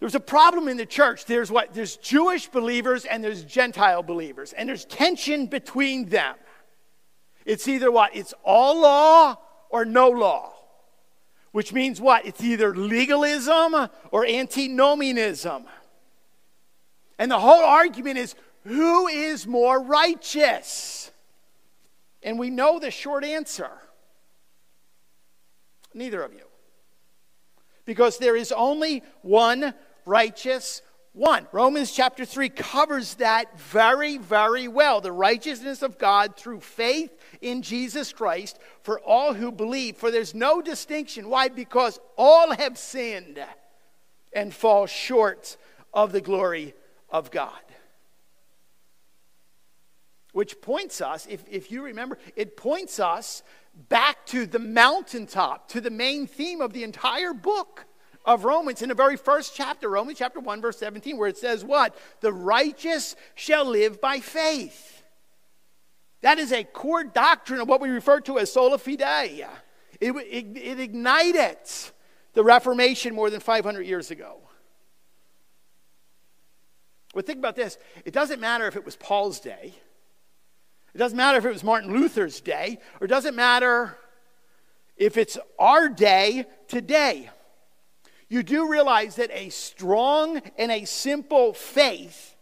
There's 0.00 0.14
a 0.14 0.20
problem 0.20 0.68
in 0.68 0.78
the 0.78 0.86
church. 0.86 1.26
There's 1.26 1.50
what? 1.50 1.74
There's 1.74 1.96
Jewish 1.96 2.48
believers 2.48 3.04
and 3.04 3.22
there's 3.22 3.44
Gentile 3.44 4.02
believers, 4.02 4.52
and 4.52 4.68
there's 4.68 4.84
tension 4.84 5.46
between 5.46 6.08
them. 6.08 6.34
It's 7.44 7.68
either 7.68 7.90
what? 7.90 8.16
It's 8.16 8.32
all 8.44 8.80
law 8.80 9.36
or 9.68 9.84
no 9.84 10.08
law. 10.08 10.52
Which 11.52 11.72
means 11.72 12.00
what? 12.00 12.24
It's 12.24 12.42
either 12.42 12.74
legalism 12.74 13.88
or 14.10 14.26
antinomianism. 14.26 15.66
And 17.18 17.30
the 17.30 17.38
whole 17.38 17.62
argument 17.62 18.18
is 18.18 18.34
who 18.64 19.06
is 19.06 19.46
more 19.46 19.82
righteous? 19.82 21.10
And 22.22 22.38
we 22.38 22.50
know 22.50 22.78
the 22.78 22.90
short 22.90 23.24
answer 23.24 23.70
neither 25.94 26.22
of 26.22 26.32
you. 26.32 26.44
Because 27.84 28.18
there 28.18 28.36
is 28.36 28.52
only 28.52 29.02
one 29.22 29.74
righteous 30.04 30.82
one. 31.12 31.46
Romans 31.52 31.92
chapter 31.92 32.24
3 32.24 32.48
covers 32.48 33.14
that 33.14 33.58
very, 33.58 34.16
very 34.18 34.66
well. 34.68 35.00
The 35.00 35.12
righteousness 35.12 35.82
of 35.82 35.98
God 35.98 36.36
through 36.36 36.60
faith 36.60 37.10
in 37.40 37.62
Jesus 37.62 38.12
Christ 38.12 38.58
for 38.82 38.98
all 39.00 39.34
who 39.34 39.52
believe. 39.52 39.96
For 39.96 40.10
there's 40.10 40.34
no 40.34 40.62
distinction. 40.62 41.28
Why? 41.28 41.48
Because 41.48 42.00
all 42.16 42.54
have 42.54 42.78
sinned 42.78 43.38
and 44.32 44.54
fall 44.54 44.86
short 44.86 45.56
of 45.92 46.12
the 46.12 46.22
glory 46.22 46.74
of 47.10 47.30
God. 47.30 47.52
Which 50.32 50.62
points 50.62 51.02
us, 51.02 51.26
if, 51.28 51.44
if 51.50 51.70
you 51.70 51.82
remember, 51.82 52.16
it 52.36 52.56
points 52.56 52.98
us 52.98 53.42
back 53.74 54.24
to 54.26 54.46
the 54.46 54.58
mountaintop, 54.58 55.68
to 55.68 55.80
the 55.80 55.90
main 55.90 56.26
theme 56.26 56.60
of 56.60 56.72
the 56.72 56.84
entire 56.84 57.32
book 57.32 57.86
of 58.24 58.44
Romans 58.44 58.82
in 58.82 58.88
the 58.88 58.94
very 58.94 59.16
first 59.16 59.54
chapter, 59.54 59.88
Romans 59.88 60.18
chapter 60.18 60.40
1, 60.40 60.60
verse 60.60 60.78
17, 60.78 61.16
where 61.16 61.28
it 61.28 61.36
says, 61.36 61.64
What? 61.64 61.96
The 62.20 62.32
righteous 62.32 63.16
shall 63.34 63.64
live 63.64 64.00
by 64.00 64.20
faith. 64.20 65.02
That 66.20 66.38
is 66.38 66.52
a 66.52 66.62
core 66.62 67.04
doctrine 67.04 67.60
of 67.60 67.68
what 67.68 67.80
we 67.80 67.88
refer 67.88 68.20
to 68.20 68.38
as 68.38 68.52
sola 68.52 68.78
fide. 68.78 69.48
It, 70.00 70.12
it, 70.12 70.56
it 70.56 70.80
ignited 70.80 71.56
the 72.34 72.44
Reformation 72.44 73.14
more 73.14 73.28
than 73.28 73.40
500 73.40 73.82
years 73.82 74.10
ago. 74.10 74.38
But 77.14 77.26
think 77.26 77.38
about 77.38 77.56
this 77.56 77.76
it 78.04 78.12
doesn't 78.12 78.40
matter 78.40 78.66
if 78.66 78.76
it 78.76 78.84
was 78.84 78.96
Paul's 78.96 79.40
day, 79.40 79.74
it 80.94 80.98
doesn't 80.98 81.16
matter 81.16 81.38
if 81.38 81.44
it 81.44 81.52
was 81.52 81.64
Martin 81.64 81.92
Luther's 81.92 82.40
day, 82.40 82.78
or 83.00 83.04
it 83.04 83.08
doesn't 83.08 83.34
matter 83.34 83.96
if 84.96 85.16
it's 85.16 85.38
our 85.58 85.88
day 85.88 86.46
today 86.68 87.30
you 88.32 88.42
do 88.42 88.66
realize 88.66 89.16
that 89.16 89.30
a 89.30 89.50
strong 89.50 90.40
and 90.56 90.72
a 90.72 90.86
simple 90.86 91.52
faith, 91.52 92.34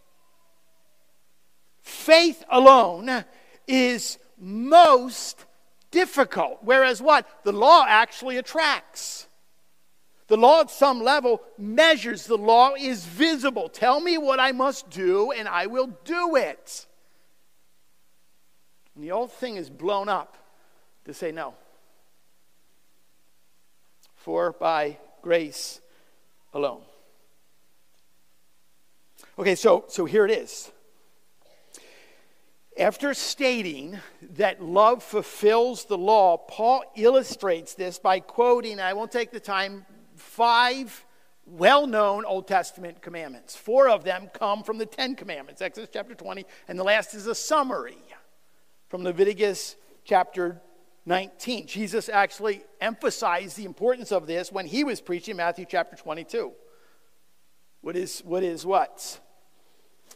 faith 1.81 2.45
alone, 2.49 3.25
is 3.67 4.17
most 4.37 5.43
difficult. 5.91 6.59
Whereas 6.61 7.01
what? 7.01 7.27
The 7.43 7.51
law 7.51 7.83
actually 7.85 8.37
attracts. 8.37 9.27
The 10.27 10.37
law, 10.37 10.61
at 10.61 10.71
some 10.71 11.01
level, 11.01 11.41
measures. 11.57 12.25
The 12.25 12.37
law 12.37 12.73
is 12.79 13.03
visible. 13.03 13.67
Tell 13.67 13.99
me 13.99 14.17
what 14.17 14.39
I 14.39 14.53
must 14.53 14.89
do, 14.89 15.33
and 15.33 15.45
I 15.45 15.67
will 15.67 15.87
do 16.05 16.37
it. 16.37 16.87
And 18.95 19.03
the 19.03 19.11
old 19.11 19.31
thing 19.31 19.55
is 19.55 19.69
blown 19.69 20.09
up 20.09 20.37
to 21.05 21.13
say 21.13 21.31
no. 21.31 21.55
For 24.15 24.51
by 24.51 24.97
grace 25.21 25.81
alone. 26.53 26.81
Okay, 29.39 29.55
so, 29.55 29.85
so 29.87 30.05
here 30.05 30.25
it 30.25 30.31
is. 30.31 30.71
After 32.77 33.13
stating 33.13 33.99
that 34.35 34.63
love 34.63 35.03
fulfills 35.03 35.85
the 35.85 35.97
law, 35.97 36.37
Paul 36.37 36.83
illustrates 36.95 37.73
this 37.73 37.99
by 37.99 38.19
quoting, 38.19 38.79
I 38.79 38.93
won't 38.93 39.11
take 39.11 39.31
the 39.31 39.39
time, 39.39 39.85
five 40.15 41.05
well 41.45 41.85
known 41.85 42.23
Old 42.23 42.47
Testament 42.47 43.01
commandments. 43.01 43.55
Four 43.55 43.89
of 43.89 44.03
them 44.03 44.29
come 44.33 44.63
from 44.63 44.77
the 44.77 44.85
Ten 44.85 45.15
Commandments, 45.15 45.61
Exodus 45.61 45.89
chapter 45.91 46.15
20, 46.15 46.45
and 46.67 46.79
the 46.79 46.83
last 46.83 47.13
is 47.13 47.27
a 47.27 47.35
summary 47.35 47.97
from 48.91 49.03
Leviticus 49.03 49.77
chapter 50.03 50.61
19. 51.05 51.65
Jesus 51.65 52.09
actually 52.09 52.61
emphasized 52.81 53.55
the 53.55 53.63
importance 53.63 54.11
of 54.11 54.27
this 54.27 54.51
when 54.51 54.65
he 54.65 54.83
was 54.83 54.99
preaching 54.99 55.37
Matthew 55.37 55.65
chapter 55.65 55.95
22. 55.95 56.51
What 57.79 57.95
is 57.95 58.19
what? 58.25 58.43
Is 58.43 58.65
what? 58.65 59.21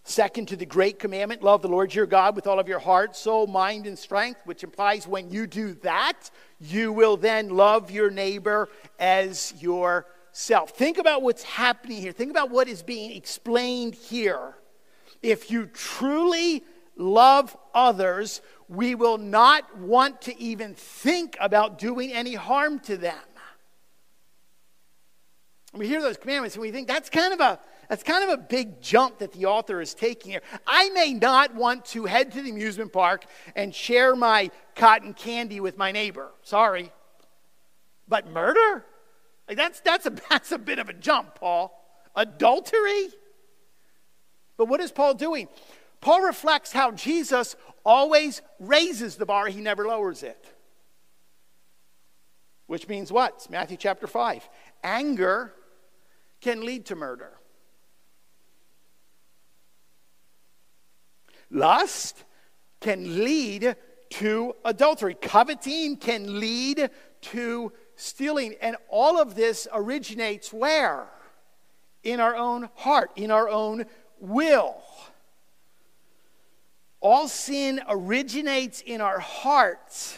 Second 0.03 0.49
to 0.49 0.57
the 0.57 0.65
great 0.65 0.99
commandment, 0.99 1.41
love 1.41 1.61
the 1.61 1.69
Lord 1.69 1.95
your 1.95 2.05
God 2.05 2.35
with 2.35 2.47
all 2.47 2.59
of 2.59 2.67
your 2.67 2.79
heart, 2.79 3.15
soul, 3.15 3.47
mind, 3.47 3.87
and 3.87 3.97
strength, 3.97 4.41
which 4.43 4.61
implies 4.61 5.07
when 5.07 5.31
you 5.31 5.47
do 5.47 5.75
that, 5.75 6.29
you 6.59 6.91
will 6.91 7.15
then 7.15 7.47
love 7.47 7.89
your 7.89 8.11
neighbor 8.11 8.67
as 8.99 9.53
yourself. 9.57 10.71
Think 10.71 10.97
about 10.97 11.21
what's 11.21 11.43
happening 11.43 12.01
here. 12.01 12.11
Think 12.11 12.29
about 12.29 12.51
what 12.51 12.67
is 12.67 12.83
being 12.83 13.15
explained 13.15 13.95
here. 13.95 14.53
If 15.23 15.49
you 15.49 15.65
truly 15.67 16.61
love 16.97 17.55
others, 17.73 18.41
we 18.67 18.95
will 18.95 19.17
not 19.17 19.77
want 19.77 20.21
to 20.23 20.39
even 20.39 20.73
think 20.73 21.37
about 21.39 21.77
doing 21.77 22.11
any 22.11 22.33
harm 22.33 22.79
to 22.79 22.97
them. 22.97 23.15
We 25.73 25.87
hear 25.87 26.01
those 26.01 26.17
commandments 26.17 26.55
and 26.55 26.61
we 26.61 26.71
think 26.71 26.87
that's 26.87 27.09
kind 27.09 27.33
of 27.33 27.39
a 27.39 27.59
that's 27.89 28.01
kind 28.01 28.23
of 28.23 28.39
a 28.39 28.41
big 28.41 28.81
jump 28.81 29.19
that 29.19 29.31
the 29.33 29.45
author 29.45 29.79
is 29.79 29.93
taking 29.93 30.31
here. 30.31 30.41
I 30.65 30.89
may 30.89 31.13
not 31.13 31.53
want 31.53 31.85
to 31.87 32.05
head 32.05 32.31
to 32.31 32.41
the 32.41 32.49
amusement 32.49 32.91
park 32.91 33.25
and 33.55 33.75
share 33.75 34.15
my 34.15 34.49
cotton 34.75 35.13
candy 35.13 35.59
with 35.59 35.77
my 35.77 35.91
neighbor. 35.91 36.31
Sorry. 36.41 36.91
But 38.07 38.31
murder? 38.31 38.85
Like 39.47 39.57
that's 39.57 39.81
that's 39.81 40.05
a 40.05 40.09
that's 40.29 40.51
a 40.51 40.57
bit 40.57 40.79
of 40.79 40.89
a 40.89 40.93
jump, 40.93 41.35
Paul. 41.35 41.71
Adultery? 42.15 43.09
But 44.57 44.67
what 44.67 44.79
is 44.79 44.91
Paul 44.91 45.13
doing? 45.13 45.49
Paul 46.01 46.21
reflects 46.21 46.71
how 46.71 46.91
Jesus 46.91 47.55
always 47.83 48.41
raises 48.59 49.15
the 49.15 49.25
bar, 49.25 49.47
he 49.47 49.61
never 49.61 49.85
lowers 49.85 50.23
it. 50.23 50.45
Which 52.67 52.87
means 52.87 53.11
what? 53.11 53.33
It's 53.35 53.49
Matthew 53.49 53.77
chapter 53.77 54.07
5. 54.07 54.47
Anger 54.83 55.53
can 56.41 56.65
lead 56.65 56.85
to 56.87 56.95
murder. 56.95 57.31
Lust 61.51 62.23
can 62.81 63.23
lead 63.23 63.75
to 64.11 64.55
adultery. 64.63 65.15
Coveting 65.15 65.97
can 65.97 66.39
lead 66.39 66.89
to 67.21 67.71
stealing. 67.95 68.55
And 68.61 68.75
all 68.89 69.19
of 69.21 69.35
this 69.35 69.67
originates 69.73 70.51
where? 70.51 71.07
In 72.03 72.19
our 72.19 72.35
own 72.35 72.69
heart, 72.75 73.11
in 73.15 73.31
our 73.31 73.49
own 73.49 73.85
will. 74.19 74.81
All 77.05 77.27
sin 77.27 77.81
originates 77.87 78.81
in 78.81 78.99
our 78.99 79.19
hearts 79.19 80.17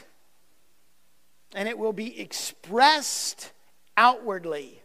and 1.53 1.67
it 1.67 1.77
will 1.77 1.91
be 1.91 2.17
expressed 2.17 3.51
outwardly. 3.97 4.81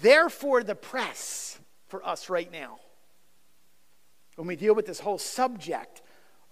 Therefore, 0.00 0.62
the 0.62 0.74
press 0.74 1.60
for 1.88 2.02
us 2.08 2.30
right 2.30 2.50
now. 2.50 2.78
When 4.36 4.48
we 4.48 4.56
deal 4.56 4.74
with 4.74 4.86
this 4.86 5.00
whole 5.00 5.18
subject 5.18 6.00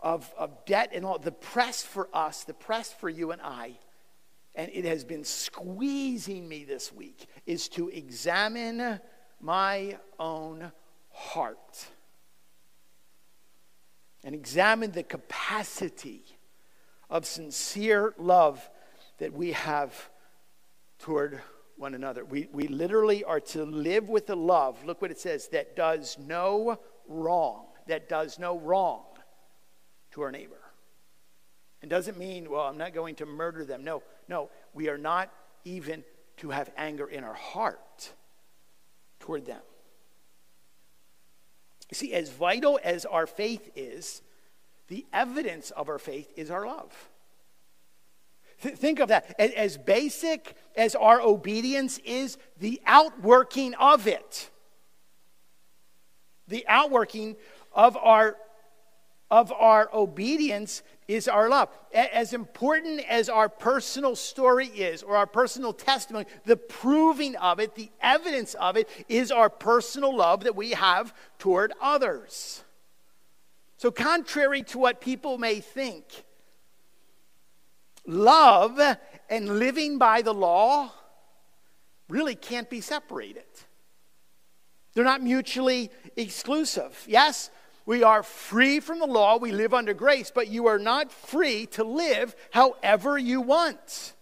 of, 0.00 0.30
of 0.36 0.66
debt 0.66 0.90
and 0.92 1.06
all, 1.06 1.18
the 1.18 1.32
press 1.32 1.82
for 1.82 2.10
us, 2.12 2.44
the 2.44 2.52
press 2.52 2.92
for 2.92 3.08
you 3.08 3.30
and 3.30 3.40
I, 3.40 3.78
and 4.54 4.70
it 4.70 4.84
has 4.84 5.02
been 5.02 5.24
squeezing 5.24 6.46
me 6.46 6.64
this 6.64 6.92
week, 6.92 7.26
is 7.46 7.70
to 7.70 7.88
examine 7.88 9.00
my 9.40 9.96
own 10.18 10.70
heart 11.08 11.86
and 14.24 14.34
examine 14.34 14.92
the 14.92 15.02
capacity 15.02 16.22
of 17.08 17.26
sincere 17.26 18.14
love 18.18 18.68
that 19.18 19.32
we 19.32 19.52
have 19.52 20.10
toward 20.98 21.40
one 21.76 21.94
another. 21.94 22.24
We, 22.24 22.48
we 22.52 22.68
literally 22.68 23.24
are 23.24 23.40
to 23.40 23.64
live 23.64 24.08
with 24.08 24.28
a 24.30 24.36
love, 24.36 24.84
look 24.84 25.00
what 25.00 25.10
it 25.10 25.18
says, 25.18 25.48
that 25.48 25.74
does 25.74 26.18
no 26.18 26.78
wrong, 27.08 27.66
that 27.86 28.08
does 28.08 28.38
no 28.38 28.58
wrong 28.58 29.02
to 30.12 30.22
our 30.22 30.30
neighbor. 30.30 30.60
It 31.82 31.88
doesn't 31.88 32.18
mean, 32.18 32.50
well, 32.50 32.62
I'm 32.62 32.76
not 32.76 32.92
going 32.92 33.14
to 33.16 33.26
murder 33.26 33.64
them. 33.64 33.82
No, 33.82 34.02
no, 34.28 34.50
we 34.74 34.88
are 34.90 34.98
not 34.98 35.32
even 35.64 36.04
to 36.38 36.50
have 36.50 36.70
anger 36.76 37.06
in 37.06 37.24
our 37.24 37.34
heart 37.34 38.12
toward 39.18 39.46
them. 39.46 39.62
See, 41.92 42.12
as 42.12 42.30
vital 42.30 42.78
as 42.84 43.04
our 43.04 43.26
faith 43.26 43.70
is, 43.74 44.22
the 44.88 45.06
evidence 45.12 45.70
of 45.70 45.88
our 45.88 45.98
faith 45.98 46.32
is 46.36 46.50
our 46.50 46.66
love. 46.66 47.10
Th- 48.62 48.76
think 48.76 49.00
of 49.00 49.08
that. 49.08 49.34
As 49.40 49.76
basic 49.76 50.54
as 50.76 50.94
our 50.94 51.20
obedience 51.20 51.98
is, 51.98 52.38
the 52.58 52.80
outworking 52.86 53.74
of 53.74 54.06
it, 54.06 54.50
the 56.46 56.66
outworking 56.68 57.36
of 57.72 57.96
our 57.96 58.36
of 59.30 59.52
our 59.52 59.88
obedience 59.94 60.82
is 61.06 61.28
our 61.28 61.48
love. 61.48 61.68
As 61.92 62.32
important 62.32 63.00
as 63.08 63.28
our 63.28 63.48
personal 63.48 64.16
story 64.16 64.66
is, 64.66 65.02
or 65.02 65.16
our 65.16 65.26
personal 65.26 65.72
testimony, 65.72 66.26
the 66.44 66.56
proving 66.56 67.36
of 67.36 67.60
it, 67.60 67.74
the 67.74 67.90
evidence 68.00 68.54
of 68.54 68.76
it, 68.76 68.88
is 69.08 69.30
our 69.30 69.50
personal 69.50 70.14
love 70.14 70.44
that 70.44 70.56
we 70.56 70.70
have 70.70 71.14
toward 71.38 71.72
others. 71.80 72.64
So, 73.76 73.90
contrary 73.90 74.62
to 74.64 74.78
what 74.78 75.00
people 75.00 75.38
may 75.38 75.60
think, 75.60 76.04
love 78.06 78.80
and 79.28 79.58
living 79.58 79.98
by 79.98 80.22
the 80.22 80.34
law 80.34 80.92
really 82.08 82.34
can't 82.34 82.68
be 82.68 82.80
separated. 82.80 83.44
They're 84.92 85.04
not 85.04 85.22
mutually 85.22 85.90
exclusive. 86.16 87.04
Yes, 87.08 87.50
we 87.90 88.04
are 88.04 88.22
free 88.22 88.78
from 88.78 89.00
the 89.00 89.06
law, 89.06 89.36
we 89.36 89.50
live 89.50 89.74
under 89.74 89.92
grace, 89.92 90.30
but 90.32 90.46
you 90.46 90.68
are 90.68 90.78
not 90.78 91.10
free 91.10 91.66
to 91.66 91.82
live 91.82 92.36
however 92.52 93.18
you 93.18 93.40
want. 93.40 94.14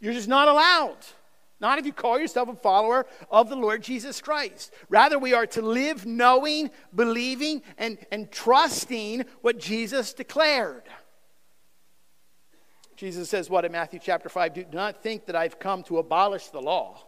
You're 0.00 0.12
just 0.12 0.26
not 0.26 0.48
allowed. 0.48 0.96
Not 1.60 1.78
if 1.78 1.86
you 1.86 1.92
call 1.92 2.18
yourself 2.18 2.48
a 2.48 2.56
follower 2.56 3.06
of 3.30 3.48
the 3.48 3.54
Lord 3.54 3.84
Jesus 3.84 4.20
Christ. 4.20 4.74
Rather, 4.88 5.20
we 5.20 5.34
are 5.34 5.46
to 5.46 5.62
live 5.62 6.04
knowing, 6.04 6.68
believing, 6.92 7.62
and, 7.78 7.96
and 8.10 8.28
trusting 8.32 9.24
what 9.40 9.60
Jesus 9.60 10.12
declared. 10.12 10.82
Jesus 12.96 13.30
says, 13.30 13.48
What 13.48 13.64
in 13.64 13.70
Matthew 13.70 14.00
chapter 14.02 14.28
5? 14.28 14.52
Do 14.52 14.64
not 14.72 15.00
think 15.00 15.26
that 15.26 15.36
I've 15.36 15.60
come 15.60 15.84
to 15.84 15.98
abolish 15.98 16.48
the 16.48 16.60
law 16.60 17.04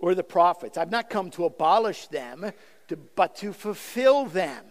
or 0.00 0.14
the 0.14 0.22
prophets. 0.22 0.76
I've 0.76 0.90
not 0.90 1.08
come 1.08 1.30
to 1.30 1.46
abolish 1.46 2.08
them, 2.08 2.52
to, 2.90 2.96
but 2.96 3.36
to 3.36 3.52
fulfill 3.52 4.26
them. 4.26 4.64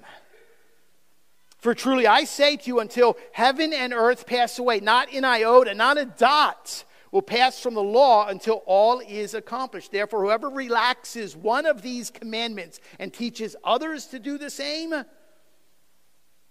For 1.58 1.74
truly 1.74 2.08
I 2.08 2.24
say 2.24 2.56
to 2.56 2.68
you, 2.68 2.80
until 2.80 3.18
heaven 3.34 3.74
and 3.74 3.94
earth 3.94 4.26
pass 4.26 4.60
away, 4.60 4.80
not 4.80 5.12
an 5.14 5.26
iota, 5.26 5.74
not 5.74 5.98
a 5.98 6.06
dot 6.06 6.84
will 7.12 7.22
pass 7.22 7.60
from 7.60 7.74
the 7.74 7.84
law 7.84 8.28
until 8.28 8.62
all 8.66 9.00
is 9.00 9.34
accomplished. 9.34 9.92
Therefore, 9.92 10.24
whoever 10.24 10.50
relaxes 10.50 11.36
one 11.36 11.66
of 11.66 11.82
these 11.82 12.12
commandments 12.12 12.80
and 13.00 13.12
teaches 13.12 13.56
others 13.64 14.06
to 14.08 14.20
do 14.20 14.38
the 14.38 14.50
same 14.50 14.94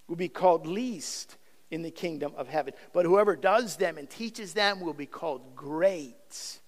will 0.08 0.16
be 0.16 0.28
called 0.28 0.66
least 0.66 1.36
in 1.70 1.82
the 1.82 1.90
kingdom 1.90 2.32
of 2.36 2.48
heaven. 2.48 2.74
But 2.92 3.04
whoever 3.04 3.36
does 3.36 3.76
them 3.76 3.98
and 3.98 4.10
teaches 4.10 4.52
them 4.52 4.80
will 4.80 4.94
be 4.94 5.06
called 5.06 5.54
great 5.54 6.58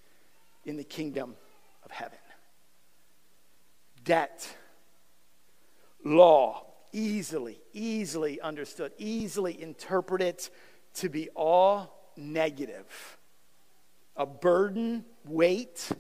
in 0.65 0.77
the 0.77 0.85
kingdom 0.85 1.37
of 1.85 1.91
heaven. 1.91 2.19
Debt, 4.05 4.49
law, 6.05 6.67
easily, 6.93 7.61
easily 7.73 8.41
understood, 8.41 8.93
easily 8.99 9.61
interpreted 9.61 10.49
to 10.95 11.09
be 11.09 11.29
all 11.31 12.13
negative. 12.17 13.19
A 14.17 14.27
burden, 14.27 15.05
weight, 15.25 15.91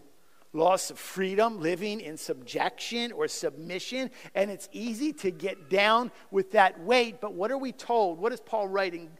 loss 0.52 0.90
of 0.90 0.98
freedom, 0.98 1.60
living 1.60 2.00
in 2.00 2.16
subjection 2.16 3.12
or 3.12 3.28
submission, 3.28 4.10
and 4.34 4.50
it's 4.50 4.68
easy 4.72 5.12
to 5.12 5.30
get 5.30 5.70
down 5.70 6.10
with 6.30 6.52
that 6.52 6.80
weight. 6.80 7.20
But 7.20 7.34
what 7.34 7.50
are 7.50 7.58
we 7.58 7.72
told? 7.72 8.18
What 8.18 8.32
is 8.32 8.40
Paul 8.40 8.68
writing? 8.68 9.10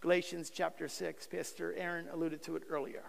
Galatians 0.00 0.50
chapter 0.50 0.86
6. 0.88 1.26
Pastor 1.26 1.74
Aaron 1.76 2.06
alluded 2.12 2.42
to 2.44 2.56
it 2.56 2.62
earlier. 2.70 3.02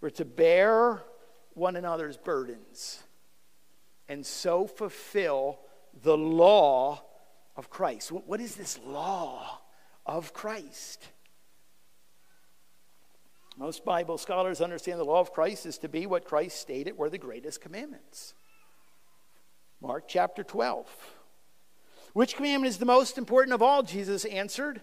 We're 0.00 0.10
to 0.10 0.24
bear 0.24 1.02
one 1.54 1.76
another's 1.76 2.16
burdens 2.16 3.02
and 4.08 4.26
so 4.26 4.66
fulfill 4.66 5.60
the 6.02 6.16
law 6.16 7.02
of 7.56 7.70
Christ. 7.70 8.12
What 8.12 8.40
is 8.40 8.54
this 8.54 8.78
law 8.86 9.60
of 10.06 10.32
Christ? 10.32 11.08
Most 13.56 13.84
Bible 13.84 14.16
scholars 14.16 14.60
understand 14.60 14.98
the 14.98 15.04
law 15.04 15.20
of 15.20 15.32
Christ 15.32 15.66
is 15.66 15.78
to 15.78 15.88
be 15.88 16.06
what 16.06 16.24
Christ 16.24 16.58
stated 16.58 16.96
were 16.96 17.10
the 17.10 17.18
greatest 17.18 17.60
commandments. 17.60 18.34
Mark 19.82 20.08
chapter 20.08 20.42
12. 20.42 20.86
Which 22.12 22.36
commandment 22.36 22.70
is 22.70 22.78
the 22.78 22.86
most 22.86 23.18
important 23.18 23.54
of 23.54 23.62
all? 23.62 23.82
Jesus 23.82 24.24
answered. 24.24 24.80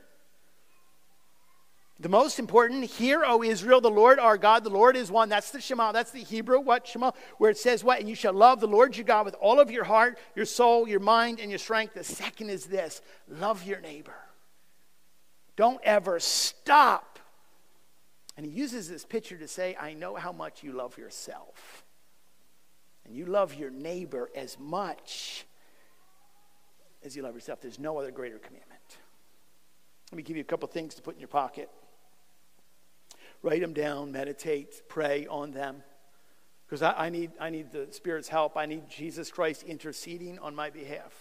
The 1.99 2.09
most 2.09 2.37
important, 2.37 2.83
hear, 2.83 3.23
O 3.25 3.41
Israel, 3.41 3.81
the 3.81 3.89
Lord 3.89 4.19
our 4.19 4.37
God, 4.37 4.63
the 4.63 4.69
Lord 4.69 4.95
is 4.95 5.09
one. 5.09 5.29
That's 5.29 5.49
the 5.49 5.59
Shema. 5.59 5.91
That's 5.91 6.11
the 6.11 6.23
Hebrew, 6.23 6.59
what 6.59 6.85
Shema, 6.85 7.11
where 7.39 7.49
it 7.49 7.57
says 7.57 7.83
what? 7.83 7.99
And 7.99 8.07
you 8.07 8.13
shall 8.13 8.33
love 8.33 8.59
the 8.59 8.67
Lord 8.67 8.95
your 8.95 9.03
God 9.03 9.25
with 9.25 9.35
all 9.41 9.59
of 9.59 9.71
your 9.71 9.83
heart, 9.83 10.19
your 10.35 10.45
soul, 10.45 10.87
your 10.87 10.99
mind, 10.99 11.39
and 11.39 11.49
your 11.49 11.57
strength. 11.57 11.95
The 11.95 12.03
second 12.03 12.51
is 12.51 12.65
this 12.65 13.01
love 13.27 13.65
your 13.65 13.79
neighbor. 13.79 14.13
Don't 15.55 15.79
ever 15.83 16.19
stop. 16.19 17.17
And 18.37 18.45
he 18.45 18.51
uses 18.51 18.87
this 18.87 19.03
picture 19.03 19.37
to 19.37 19.47
say, 19.47 19.75
I 19.79 19.93
know 19.93 20.13
how 20.13 20.31
much 20.31 20.61
you 20.61 20.73
love 20.73 20.99
yourself. 20.99 21.83
And 23.05 23.15
you 23.15 23.25
love 23.25 23.55
your 23.55 23.71
neighbor 23.71 24.29
as 24.35 24.59
much 24.59 25.47
as 27.03 27.15
you 27.15 27.23
love 27.23 27.33
yourself. 27.33 27.59
There's 27.59 27.79
no 27.79 27.97
other 27.97 28.11
greater 28.11 28.37
commandment. 28.37 28.81
Let 30.11 30.17
me 30.17 30.23
give 30.23 30.37
you 30.37 30.41
a 30.41 30.45
couple 30.45 30.67
things 30.67 30.93
to 30.95 31.01
put 31.01 31.15
in 31.15 31.19
your 31.19 31.27
pocket. 31.27 31.69
Write 33.43 33.61
them 33.61 33.73
down, 33.73 34.11
meditate, 34.11 34.83
pray 34.87 35.27
on 35.27 35.51
them. 35.51 35.83
Because 36.65 36.81
I, 36.81 37.05
I, 37.05 37.09
need, 37.09 37.31
I 37.39 37.49
need 37.49 37.71
the 37.71 37.87
Spirit's 37.91 38.27
help. 38.27 38.57
I 38.57 38.65
need 38.65 38.89
Jesus 38.89 39.31
Christ 39.31 39.63
interceding 39.63 40.37
on 40.39 40.53
my 40.53 40.69
behalf, 40.69 41.13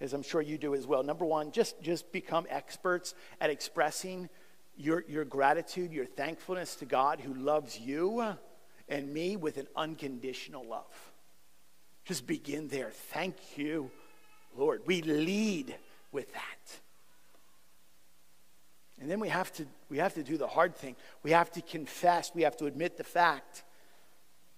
as 0.00 0.12
I'm 0.12 0.22
sure 0.22 0.42
you 0.42 0.58
do 0.58 0.74
as 0.74 0.86
well. 0.86 1.02
Number 1.02 1.24
one, 1.24 1.52
just, 1.52 1.80
just 1.82 2.10
become 2.10 2.46
experts 2.50 3.14
at 3.40 3.50
expressing 3.50 4.28
your, 4.76 5.04
your 5.08 5.24
gratitude, 5.24 5.92
your 5.92 6.06
thankfulness 6.06 6.74
to 6.76 6.86
God 6.86 7.20
who 7.20 7.34
loves 7.34 7.78
you 7.78 8.36
and 8.88 9.12
me 9.12 9.36
with 9.36 9.56
an 9.56 9.68
unconditional 9.76 10.66
love. 10.66 11.12
Just 12.04 12.26
begin 12.26 12.68
there. 12.68 12.90
Thank 12.90 13.36
you, 13.56 13.90
Lord. 14.56 14.82
We 14.86 15.02
lead 15.02 15.76
with 16.10 16.32
that. 16.32 16.80
And 19.00 19.10
then 19.10 19.18
we 19.18 19.28
have 19.28 19.50
to 19.54 19.66
we 19.88 19.98
have 19.98 20.14
to 20.14 20.22
do 20.22 20.36
the 20.36 20.46
hard 20.46 20.76
thing. 20.76 20.94
We 21.22 21.30
have 21.30 21.50
to 21.52 21.62
confess, 21.62 22.30
we 22.34 22.42
have 22.42 22.56
to 22.58 22.66
admit 22.66 22.96
the 22.96 23.04
fact 23.04 23.64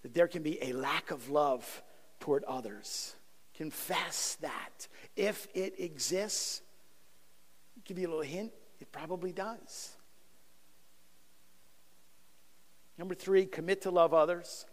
that 0.02 0.14
there 0.14 0.26
can 0.26 0.42
be 0.42 0.62
a 0.62 0.72
lack 0.72 1.10
of 1.10 1.30
love 1.30 1.82
toward 2.18 2.42
others. 2.44 3.14
Confess 3.54 4.36
that. 4.40 4.88
If 5.14 5.46
it 5.54 5.78
exists, 5.78 6.60
give 7.84 7.98
you 7.98 8.08
a 8.08 8.10
little 8.10 8.22
hint, 8.22 8.52
it 8.80 8.90
probably 8.90 9.30
does. 9.32 9.96
Number 12.98 13.14
three, 13.14 13.46
commit 13.46 13.82
to 13.82 13.90
love 13.90 14.12
others 14.12 14.66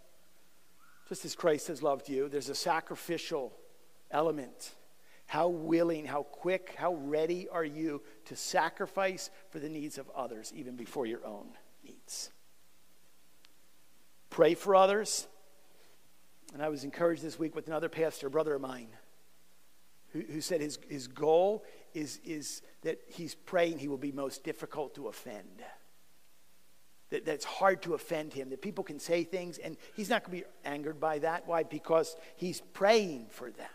just 1.08 1.26
as 1.26 1.36
Christ 1.36 1.68
has 1.68 1.82
loved 1.82 2.10
you. 2.10 2.30
There's 2.30 2.50
a 2.50 2.56
sacrificial 2.56 3.54
element 4.12 4.76
how 5.30 5.48
willing, 5.48 6.06
how 6.06 6.24
quick, 6.24 6.74
how 6.76 6.96
ready 6.96 7.48
are 7.50 7.64
you 7.64 8.02
to 8.26 8.36
sacrifice 8.36 9.30
for 9.52 9.60
the 9.60 9.70
needs 9.70 10.00
of 10.00 10.10
others, 10.16 10.52
even 10.56 10.76
before 10.76 11.06
your 11.06 11.24
own 11.24 11.50
needs? 11.86 12.32
Pray 14.32 14.56
for 14.56 14.76
others. 14.76 15.28
And 16.52 16.64
I 16.64 16.70
was 16.70 16.84
encouraged 16.84 17.22
this 17.22 17.38
week 17.38 17.56
with 17.56 17.68
another 17.68 17.90
pastor, 17.90 18.28
brother 18.28 18.56
of 18.56 18.62
mine, 18.62 18.88
who, 20.14 20.22
who 20.22 20.42
said 20.42 20.62
his, 20.62 20.80
his 20.90 21.08
goal 21.08 21.64
is, 21.94 22.20
is 22.26 22.64
that 22.82 22.98
he's 23.06 23.36
praying 23.36 23.78
he 23.78 23.88
will 23.88 23.98
be 24.00 24.12
most 24.12 24.44
difficult 24.44 24.96
to 24.96 25.10
offend. 25.10 25.62
That, 27.12 27.26
that 27.26 27.36
it's 27.36 27.46
hard 27.46 27.84
to 27.84 27.94
offend 27.94 28.34
him, 28.34 28.50
that 28.50 28.64
people 28.64 28.84
can 28.84 29.00
say 29.00 29.26
things 29.26 29.60
and 29.60 29.78
he's 29.96 30.10
not 30.10 30.24
going 30.24 30.40
to 30.40 30.46
be 30.48 30.52
angered 30.68 31.00
by 31.00 31.20
that. 31.20 31.48
Why? 31.48 31.62
Because 31.62 32.16
he's 32.36 32.62
praying 32.74 33.28
for 33.30 33.52
them. 33.52 33.68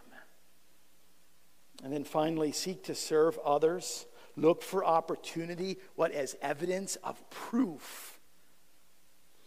And 1.83 1.93
then 1.93 2.05
finally, 2.05 2.53
seek 2.53 2.85
to 2.85 2.95
serve 2.95 3.39
others. 3.45 4.07
Look 4.37 4.63
for 4.63 4.85
opportunity, 4.85 5.79
what 5.95 6.13
as 6.13 6.37
evidence 6.43 6.97
of 6.97 7.29
proof 7.31 8.19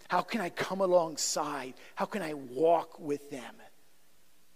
How 0.10 0.22
can 0.22 0.40
I 0.40 0.50
come 0.50 0.80
alongside? 0.80 1.74
How 1.96 2.06
can 2.06 2.22
I 2.22 2.34
walk 2.34 2.98
with 3.00 3.30
them 3.30 3.56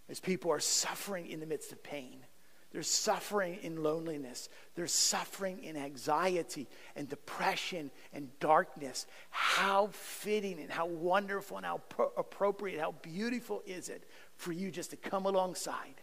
as 0.08 0.20
people 0.22 0.52
are 0.52 0.62
suffering 0.62 1.28
in 1.28 1.42
the 1.42 1.46
midst 1.46 1.74
of 1.74 1.84
pain? 1.84 2.26
They're 2.72 2.84
suffering 2.84 3.60
in 3.62 3.84
loneliness. 3.84 4.48
They're 4.76 4.88
suffering 4.88 5.62
in 5.62 5.76
anxiety 5.76 6.70
and 6.96 7.10
depression 7.10 7.92
and 8.14 8.30
darkness. 8.40 9.08
How 9.30 9.88
fitting 9.92 10.58
and 10.58 10.72
how 10.72 10.86
wonderful 10.86 11.58
and 11.58 11.66
how 11.66 11.80
pro- 11.90 12.14
appropriate, 12.16 12.80
how 12.80 12.94
beautiful 13.02 13.62
is 13.66 13.90
it 13.90 14.10
for 14.36 14.54
you 14.54 14.72
just 14.72 14.92
to 14.92 14.96
come 14.96 15.26
alongside 15.26 16.01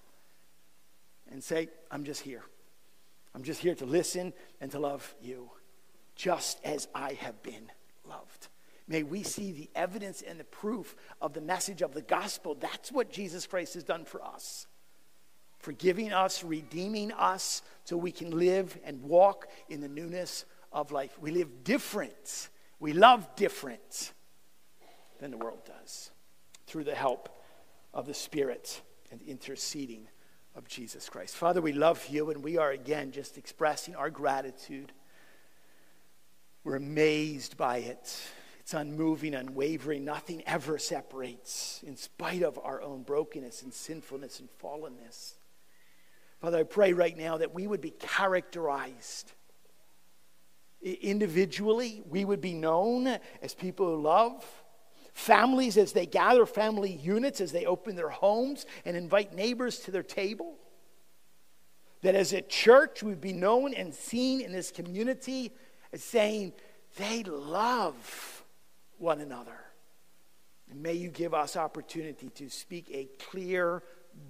and 1.31 1.43
say, 1.43 1.69
I'm 1.91 2.05
just 2.05 2.23
here. 2.23 2.43
I'm 3.35 3.43
just 3.43 3.61
here 3.61 3.75
to 3.77 3.87
listen 3.87 4.33
and 4.61 4.71
to 4.73 4.79
love 4.79 5.15
you, 5.21 5.51
just 6.17 6.59
as 6.65 6.89
I 6.95 7.13
have 7.15 7.43
been 7.43 7.71
loved. 8.09 8.49
May 8.87 9.03
we 9.03 9.23
see 9.23 9.53
the 9.53 9.71
evidence 9.75 10.23
and 10.23 10.41
the 10.41 10.45
proof 10.45 10.97
of 11.21 11.35
the 11.35 11.41
message 11.41 11.83
of 11.83 11.93
the 11.93 12.03
gospel. 12.03 12.57
That's 12.59 12.91
what 12.91 13.13
Jesus 13.13 13.47
Christ 13.47 13.75
has 13.75 13.85
done 13.85 14.05
for 14.05 14.23
us 14.25 14.67
forgiving 15.59 16.13
us, 16.13 16.45
redeeming 16.45 17.13
us, 17.13 17.63
so 17.85 17.97
we 17.97 18.13
can 18.13 18.31
live 18.31 18.79
and 18.85 19.03
walk 19.03 19.49
in 19.69 19.81
the 19.81 19.89
newness 19.89 20.45
of 20.73 20.93
life. 20.93 21.19
We 21.21 21.31
live 21.31 21.65
different. 21.65 22.49
We 22.81 22.93
love 22.93 23.29
different 23.37 24.13
than 25.21 25.31
the 25.31 25.37
world 25.37 25.65
does 25.67 26.11
through 26.67 26.85
the 26.85 26.95
help 26.95 27.29
of 27.93 28.07
the 28.07 28.15
Spirit 28.15 28.81
and 29.11 29.21
interceding 29.23 30.07
of 30.59 30.67
Jesus 30.67 31.09
Christ. 31.09 31.37
Father, 31.37 31.63
we 31.63 31.73
love 31.73 32.05
you, 32.11 32.31
and 32.31 32.43
we 32.43 32.59
are 32.59 32.73
again 32.73 33.13
just 33.13 33.39
expressing 33.39 33.95
our 33.95 34.11
gratitude. 34.11 34.93
We're 36.65 36.77
amazed 36.77 37.57
by 37.57 37.79
it. 37.79 38.21
It's 38.59 38.75
unmoving, 38.75 39.35
unwavering. 39.35 40.05
Nothing 40.05 40.43
ever 40.47 40.77
separates, 40.77 41.81
in 41.87 41.97
spite 41.97 42.43
of 42.43 42.59
our 42.63 42.83
own 42.83 43.05
brokenness 43.05 43.63
and 43.63 43.73
sinfulness 43.73 44.41
and 44.41 44.49
fallenness. 44.61 45.35
Father, 46.41 46.59
I 46.59 46.65
pray 46.65 46.93
right 46.93 47.17
now 47.17 47.39
that 47.39 47.55
we 47.55 47.69
would 47.69 47.81
be 47.81 47.91
characterized 47.91 49.33
individually, 50.83 52.03
we 52.09 52.25
would 52.25 52.41
be 52.41 52.55
known 52.55 53.19
as 53.43 53.55
people 53.55 53.87
who 53.87 54.03
love. 54.03 54.45
Families, 55.19 55.77
as 55.77 55.93
they 55.93 56.07
gather 56.07 56.47
family 56.47 56.93
units, 56.93 57.41
as 57.41 57.51
they 57.51 57.67
open 57.67 57.97
their 57.97 58.09
homes 58.09 58.67
and 58.85 58.97
invite 58.97 59.35
neighbors 59.35 59.81
to 59.81 59.91
their 59.91 60.05
table. 60.05 60.55
That 62.03 62.15
as 62.15 62.33
a 62.33 62.41
church, 62.41 63.03
we'd 63.03 63.21
be 63.21 63.33
known 63.33 63.75
and 63.75 63.93
seen 63.93 64.41
in 64.41 64.53
this 64.53 64.71
community 64.71 65.51
as 65.93 66.05
saying, 66.05 66.53
they 66.97 67.25
love 67.25 68.45
one 68.99 69.21
another. 69.21 69.59
And 70.71 70.81
may 70.81 70.95
you 70.95 71.09
give 71.09 71.35
us 71.35 71.57
opportunity 71.57 72.29
to 72.37 72.49
speak 72.49 72.89
a 72.93 73.09
clear, 73.19 73.83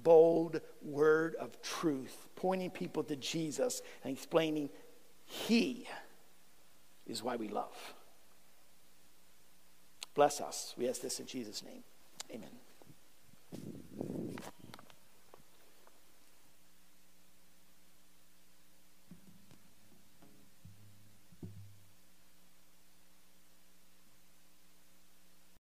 bold 0.02 0.62
word 0.80 1.34
of 1.34 1.60
truth, 1.60 2.28
pointing 2.34 2.70
people 2.70 3.04
to 3.04 3.16
Jesus 3.16 3.82
and 4.04 4.14
explaining 4.14 4.70
He 5.26 5.86
is 7.06 7.22
why 7.22 7.36
we 7.36 7.48
love. 7.48 7.76
Bless 10.18 10.40
us. 10.40 10.74
We 10.76 10.88
ask 10.88 11.00
this 11.00 11.20
in 11.20 11.26
Jesus' 11.26 11.62
name. 11.62 11.84
Amen. 12.34 12.57